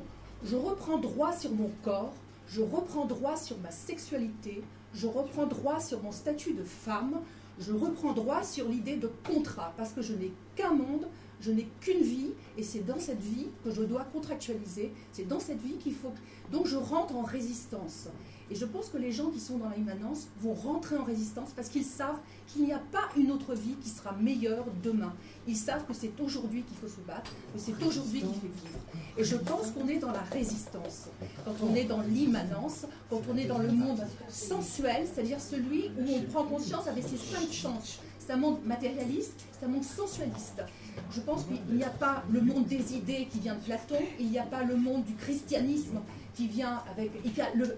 je 0.45 0.57
reprends 0.57 0.99
droit 0.99 1.33
sur 1.33 1.55
mon 1.55 1.71
corps, 1.83 2.13
je 2.49 2.61
reprends 2.61 3.07
droit 3.07 3.39
sur 3.39 3.57
ma 3.61 3.71
sexualité, 3.71 4.63
je 4.93 5.07
reprends 5.07 5.47
droit 5.47 5.81
sur 5.81 6.03
mon 6.03 6.13
statut 6.13 6.53
de 6.53 6.65
femme, 6.65 7.23
je 7.59 7.73
reprends 7.73 8.13
droit 8.13 8.43
sur 8.43 8.69
l'idée 8.69 8.97
de 8.97 9.11
contrat, 9.27 9.73
parce 9.77 9.93
que 9.93 10.03
je 10.03 10.15
n'ai 10.15 10.33
qu'un 10.57 10.73
monde, 10.73 11.07
je 11.41 11.51
n'ai 11.51 11.69
qu'une 11.81 12.03
vie, 12.03 12.31
et 12.57 12.63
c'est 12.63 12.85
dans 12.85 12.99
cette 12.99 13.21
vie 13.21 13.47
que 13.65 13.71
je 13.71 13.83
dois 13.83 14.05
contractualiser, 14.05 14.93
c'est 15.13 15.27
dans 15.27 15.41
cette 15.41 15.61
vie 15.61 15.77
qu'il 15.77 15.95
faut... 15.95 16.13
Donc 16.51 16.67
je 16.67 16.77
rentre 16.77 17.17
en 17.17 17.23
résistance. 17.23 18.09
Et 18.51 18.55
je 18.55 18.65
pense 18.65 18.89
que 18.89 18.97
les 18.97 19.13
gens 19.13 19.31
qui 19.31 19.41
sont 19.41 19.59
dans 19.59 19.69
l'immanence 19.69 20.29
vont 20.41 20.55
rentrer 20.55 20.97
en 20.97 21.05
résistance 21.05 21.51
parce 21.55 21.69
qu'ils 21.69 21.85
savent 21.85 22.19
qu'il 22.47 22.65
n'y 22.65 22.73
a 22.73 22.79
pas 22.79 23.09
une 23.17 23.31
autre 23.31 23.55
vie 23.55 23.75
qui 23.83 23.91
sera 23.91 24.13
meilleure 24.13 24.65
demain. 24.83 25.13
Ils 25.47 25.57
savent 25.57 25.85
que 25.87 25.93
c'est 25.93 26.19
aujourd'hui 26.21 26.63
qu'il 26.63 26.77
faut 26.77 26.89
se 26.89 27.01
battre, 27.07 27.31
que 27.53 27.59
c'est 27.59 27.83
aujourd'hui 27.85 28.21
qu'il 28.21 28.35
fait 28.35 28.47
vivre. 28.47 28.79
Et 29.19 29.25
je 29.25 29.37
pense 29.37 29.71
qu'on 29.73 29.89
est 29.89 29.99
dans 29.99 30.13
la 30.13 30.23
résistance, 30.33 31.09
quand 31.45 31.55
on 31.63 31.75
est 31.75 31.85
dans 31.85 32.01
l'immanence, 32.01 32.87
quand 33.11 33.21
on 33.31 33.37
est 33.37 33.45
dans 33.47 33.59
le 33.59 33.71
monde 33.71 34.07
sensuel, 34.29 35.07
c'est-à-dire 35.13 35.41
celui 35.41 35.91
où 35.99 36.11
on 36.11 36.23
prend 36.23 36.45
conscience 36.45 36.87
avec 36.87 37.05
ses 37.05 37.17
cinq 37.17 37.53
sens. 37.53 38.01
C'est 38.19 38.33
un 38.33 38.39
monde 38.39 38.59
matérialiste, 38.65 39.45
c'est 39.59 39.65
un 39.65 39.69
monde 39.69 39.85
sensualiste. 39.85 40.63
Je 41.11 41.21
pense 41.21 41.45
qu'il 41.45 41.77
n'y 41.77 41.85
a 41.85 41.91
pas 41.91 42.23
le 42.31 42.41
monde 42.43 42.67
des 42.67 42.95
idées 42.95 43.27
qui 43.31 43.41
vient 43.41 43.55
de 43.55 43.61
Platon, 43.61 43.97
il 44.19 44.31
n'y 44.31 44.39
a 44.39 44.45
pas 44.45 44.65
le 44.65 44.77
monde 44.77 45.05
du 45.05 45.15
christianisme 45.15 46.01
qui 46.39 46.47
vient 46.47 46.81
avec. 46.93 47.11
Il 47.25 47.33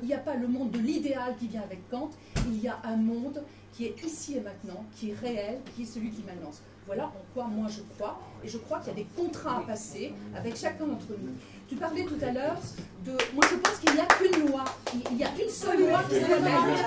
n'y 0.06 0.12
a, 0.12 0.16
a 0.16 0.20
pas 0.20 0.34
le 0.34 0.46
monde 0.46 0.70
de 0.70 0.78
l'idéal 0.78 1.34
qui 1.38 1.48
vient 1.48 1.62
avec 1.62 1.88
Kant, 1.90 2.10
il 2.46 2.60
y 2.62 2.68
a 2.68 2.78
un 2.84 2.96
monde 2.96 3.42
qui 3.72 3.86
est 3.86 3.96
ici 4.04 4.36
et 4.36 4.40
maintenant, 4.40 4.84
qui 4.94 5.10
est 5.10 5.14
réel, 5.14 5.60
qui 5.74 5.84
est 5.84 5.86
celui 5.86 6.10
qui 6.10 6.22
m'annonce. 6.22 6.60
Voilà 6.86 7.06
en 7.06 7.22
quoi 7.32 7.44
moi 7.44 7.68
je 7.68 7.80
crois, 7.94 8.20
et 8.44 8.48
je 8.48 8.58
crois 8.58 8.78
qu'il 8.80 8.88
y 8.88 8.92
a 8.92 8.94
des 8.96 9.06
contrats 9.16 9.58
à 9.58 9.60
passer 9.62 10.12
avec 10.36 10.56
chacun 10.56 10.86
d'entre 10.86 11.06
nous. 11.22 11.32
Tu 11.68 11.76
parlais 11.76 12.04
tout 12.04 12.18
à 12.20 12.32
l'heure 12.32 12.58
de. 13.06 13.12
Moi 13.34 13.44
je 13.50 13.56
pense 13.56 13.78
qu'il 13.78 13.94
n'y 13.94 14.00
a 14.00 14.06
qu'une 14.06 14.48
loi, 14.48 14.64
il- 15.10 15.16
y 15.16 15.24
a 15.24 15.30
une 15.42 15.48
seule 15.48 15.80
loi 15.88 16.02
qui 16.08 16.16
est 16.16 16.20
laïque. 16.28 16.84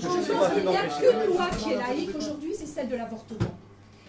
Je 0.00 0.06
pense 0.32 0.52
qu'il 0.54 0.64
n'y 0.68 0.76
a 0.76 0.86
qu'une 0.86 1.34
loi 1.34 1.46
qui 1.58 1.72
est 1.72 1.76
laïque 1.76 2.16
aujourd'hui, 2.16 2.52
c'est 2.56 2.66
celle 2.66 2.88
de 2.88 2.94
l'avortement. 2.96 3.54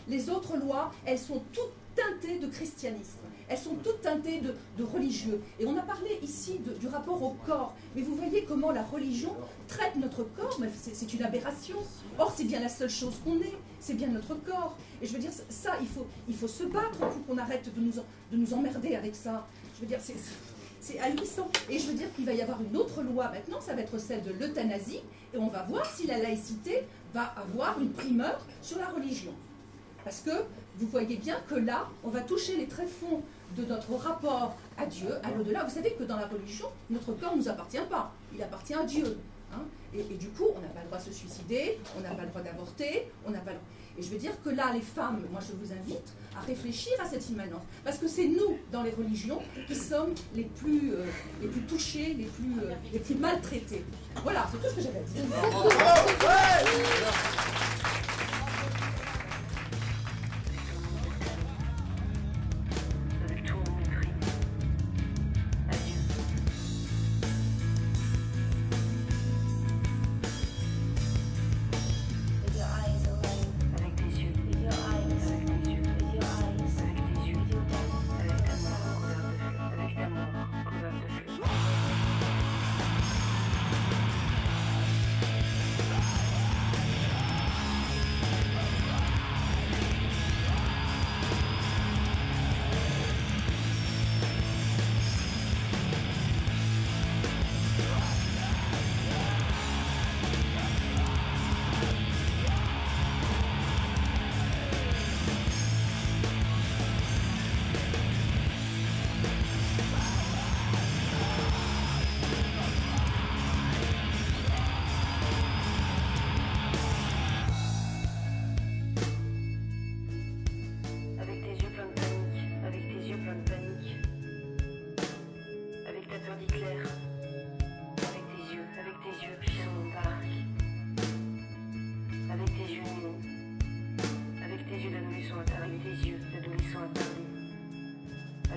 Les 0.08 0.30
autres 0.30 0.56
lois, 0.58 0.92
elles 1.06 1.18
sont 1.20 1.42
toutes 1.52 1.74
teintées 1.96 2.38
de 2.38 2.48
christianisme. 2.48 3.20
Elles 3.50 3.58
sont 3.58 3.76
toutes 3.76 4.02
teintées 4.02 4.42
de, 4.42 4.54
de 4.78 4.84
religieux. 4.84 5.42
Et 5.60 5.66
on 5.66 5.78
a 5.78 5.82
parlé 5.82 6.20
ici 6.22 6.60
du 6.80 6.88
rapport 6.88 7.22
au 7.22 7.36
corps. 7.46 7.74
Mais 7.96 8.02
vous 8.02 8.16
voyez 8.16 8.44
comment 8.44 8.72
la 8.72 8.84
religion 8.84 9.34
traite 9.68 9.96
notre 9.96 10.24
corps. 10.24 10.60
C'est, 10.76 11.14
une 11.14 11.24
aberration. 11.24 11.78
Or, 12.18 12.34
c'est 12.36 12.44
bien 12.44 12.60
la 12.60 12.70
seule 12.70 12.90
chose 12.90 13.16
qu'on 13.24 13.38
est. 13.40 13.58
C'est 13.80 13.94
bien 13.94 14.08
notre 14.10 14.36
corps. 14.36 14.76
Et 15.02 15.08
je 15.08 15.14
veux 15.14 15.20
dire, 15.20 15.32
ça, 15.50 15.74
il 15.80 15.88
faut, 15.88 16.06
il 16.28 16.36
faut 16.36 16.48
se 16.48 16.64
battre 16.64 17.00
pour 17.00 17.26
qu'on 17.26 17.38
arrête 17.38 17.74
de 17.74 17.80
nous, 17.80 17.94
de 17.94 18.38
nous 18.38 18.54
emmerder 18.54 18.96
avec 18.96 19.16
ça. 19.16 19.48
Je 19.76 19.82
veux 19.82 19.88
dire, 19.88 20.00
c'est, 20.02 20.16
c'est- 20.82 21.00
ahurissant. 21.00 21.50
Et 21.70 21.80
je 21.80 21.88
veux 21.88 21.94
dire 21.94 22.14
qu'il 22.16 22.26
va 22.26 22.34
y 22.34 22.42
avoir 22.42 22.62
une 22.62 22.76
autre 22.78 23.02
loi 23.02 23.30
maintenant, 23.30 23.60
ça 23.62 23.74
va 23.74 23.82
être 23.82 23.98
celle 23.98 24.24
de 24.24 24.32
l'euthanasie, 24.32 25.02
et 25.34 25.38
on 25.38 25.48
va 25.48 25.64
voir 25.64 25.86
si 25.86 26.08
la 26.08 26.18
laïcité 26.18 26.84
va 27.14 27.24
avoir 27.36 27.80
une 27.82 27.90
primeur 27.92 28.40
sur 28.62 28.78
la 28.78 28.88
religion. 28.88 29.34
Parce 30.06 30.22
que 30.22 30.32
vous 30.78 30.88
voyez 30.88 31.18
bien 31.18 31.36
que 31.50 31.56
là, 31.56 31.90
on 32.06 32.10
va 32.10 32.22
toucher 32.22 32.56
les 32.56 32.68
tréfonds 32.68 33.22
de 33.56 33.66
notre 33.66 33.94
rapport 33.96 34.56
à 34.78 34.86
Dieu, 34.86 35.10
à 35.24 35.32
l'au-delà. 35.32 35.64
Vous 35.64 35.74
savez 35.74 35.94
que 35.94 36.04
dans 36.04 36.18
la 36.18 36.28
religion, 36.28 36.68
notre 36.90 37.14
corps 37.14 37.34
ne 37.36 37.42
nous 37.42 37.50
appartient 37.50 37.78
pas, 37.90 38.12
il 38.36 38.42
appartient 38.44 38.74
à 38.74 38.84
Dieu. 38.84 39.18
hein. 39.54 39.62
Et, 39.94 40.04
du 40.16 40.28
coup, 40.30 40.48
on 40.56 40.60
n'a 40.60 40.68
pas 40.68 40.82
le 40.82 40.88
droit 40.88 40.98
de 41.00 41.04
se 41.04 41.12
suicider, 41.14 41.80
on 41.98 42.02
n'a 42.02 42.10
pas 42.14 42.24
le 42.24 42.28
droit 42.30 42.42
d'avorter, 42.42 43.10
on 43.26 43.32
n'a 43.32 43.40
pas 43.40 43.52
le... 43.52 43.58
Et 43.98 44.04
je 44.04 44.10
veux 44.10 44.18
dire 44.20 44.34
que 44.44 44.50
là, 44.52 44.72
les 44.74 44.82
femmes, 44.82 45.24
moi 45.32 45.42
je 45.42 45.54
vous 45.54 45.74
invite 45.74 46.14
à 46.38 46.42
réfléchir 46.42 46.92
à 47.02 47.06
cette 47.10 47.28
immanence. 47.32 47.64
Parce 47.84 47.98
que 47.98 48.08
c'est 48.08 48.28
nous, 48.28 48.60
dans 48.72 48.84
les 48.84 48.92
religions, 48.92 49.42
qui 49.66 49.74
sommes 49.76 50.14
les 50.36 50.44
plus, 50.44 50.94
euh, 50.94 51.04
les 51.42 51.48
plus 51.48 51.62
touchés, 51.62 52.14
les 52.14 52.26
plus, 52.26 52.60
euh, 52.62 52.74
les 52.94 53.00
plus 53.00 53.16
maltraités. 53.16 53.84
Voilà, 54.22 54.48
c'est 54.52 54.58
tout 54.60 54.70
ce 54.70 54.76
que 54.76 54.82
j'avais 54.82 55.00
à 55.00 55.02
dire. 55.02 55.24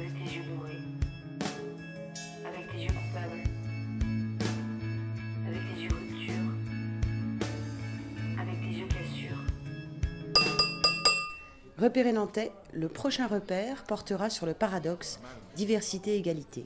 Avec 0.00 0.14
tes 0.14 0.34
yeux 0.34 0.44
dorés. 0.44 0.78
Avec 2.46 2.72
tes 2.72 2.78
yeux 2.78 2.88
coupables. 2.88 3.42
Avec 5.46 5.60
tes 5.68 5.82
yeux 5.82 5.90
rupture. 5.90 6.46
Avec 8.40 8.60
tes 8.60 8.78
yeux 8.78 8.86
cassure. 8.86 9.36
Repérer 11.76 12.12
Nantais, 12.12 12.50
le 12.72 12.88
prochain 12.88 13.26
repère 13.26 13.84
portera 13.84 14.30
sur 14.30 14.46
le 14.46 14.54
paradoxe 14.54 15.20
diversité-égalité. 15.54 16.64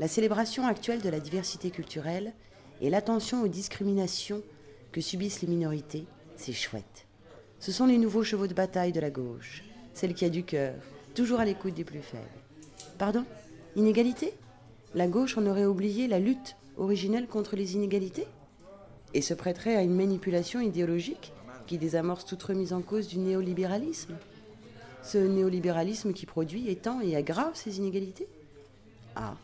La 0.00 0.08
célébration 0.08 0.66
actuelle 0.66 1.02
de 1.02 1.10
la 1.10 1.20
diversité 1.20 1.70
culturelle 1.70 2.32
et 2.80 2.90
l'attention 2.90 3.42
aux 3.42 3.48
discriminations 3.48 4.42
que 4.90 5.00
subissent 5.00 5.40
les 5.42 5.48
minorités, 5.48 6.06
c'est 6.34 6.52
chouette. 6.52 7.06
Ce 7.60 7.70
sont 7.70 7.86
les 7.86 7.98
nouveaux 7.98 8.24
chevaux 8.24 8.48
de 8.48 8.54
bataille 8.54 8.90
de 8.90 8.98
la 8.98 9.10
gauche, 9.10 9.62
celle 9.92 10.14
qui 10.14 10.24
a 10.24 10.30
du 10.30 10.42
cœur, 10.42 10.74
toujours 11.14 11.40
à 11.40 11.44
l'écoute 11.44 11.74
des 11.74 11.84
plus 11.84 12.02
faibles. 12.02 12.24
Pardon? 12.98 13.24
Inégalité? 13.76 14.34
La 14.94 15.06
gauche 15.06 15.38
en 15.38 15.46
aurait 15.46 15.64
oublié 15.64 16.06
la 16.06 16.18
lutte 16.18 16.56
originelle 16.76 17.26
contre 17.26 17.56
les 17.56 17.74
inégalités? 17.74 18.26
Et 19.14 19.22
se 19.22 19.34
prêterait 19.34 19.76
à 19.76 19.82
une 19.82 19.94
manipulation 19.94 20.60
idéologique 20.60 21.32
qui 21.66 21.78
désamorce 21.78 22.24
toute 22.24 22.42
remise 22.42 22.72
en 22.72 22.82
cause 22.82 23.08
du 23.08 23.18
néolibéralisme? 23.18 24.16
Ce 25.02 25.18
néolibéralisme 25.18 26.12
qui 26.12 26.26
produit, 26.26 26.68
étend 26.68 27.00
et 27.00 27.16
aggrave 27.16 27.54
ces 27.54 27.78
inégalités? 27.78 28.28
Ah, 29.16 29.34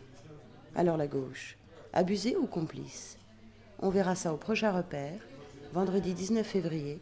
alors 0.74 0.96
la 0.96 1.06
gauche, 1.06 1.56
abusée 1.92 2.36
ou 2.36 2.46
complice? 2.46 3.16
On 3.80 3.90
verra 3.90 4.14
ça 4.14 4.32
au 4.32 4.36
prochain 4.36 4.72
repère, 4.72 5.20
vendredi 5.72 6.14
19 6.14 6.46
février, 6.46 6.98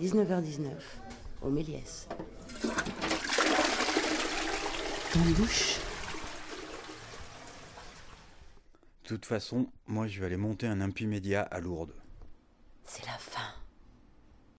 19h19, 0.00 0.70
au 1.42 1.50
Méliès. 1.50 2.08
Bouches 5.16 5.78
De 9.04 9.08
toute 9.08 9.24
façon, 9.24 9.70
moi 9.86 10.06
je 10.06 10.20
vais 10.20 10.26
aller 10.26 10.36
monter 10.36 10.66
un 10.66 10.82
impimédia 10.82 11.40
à 11.42 11.60
Lourdes. 11.60 11.94
C'est 12.84 13.06
la 13.06 13.12
fin. 13.12 13.57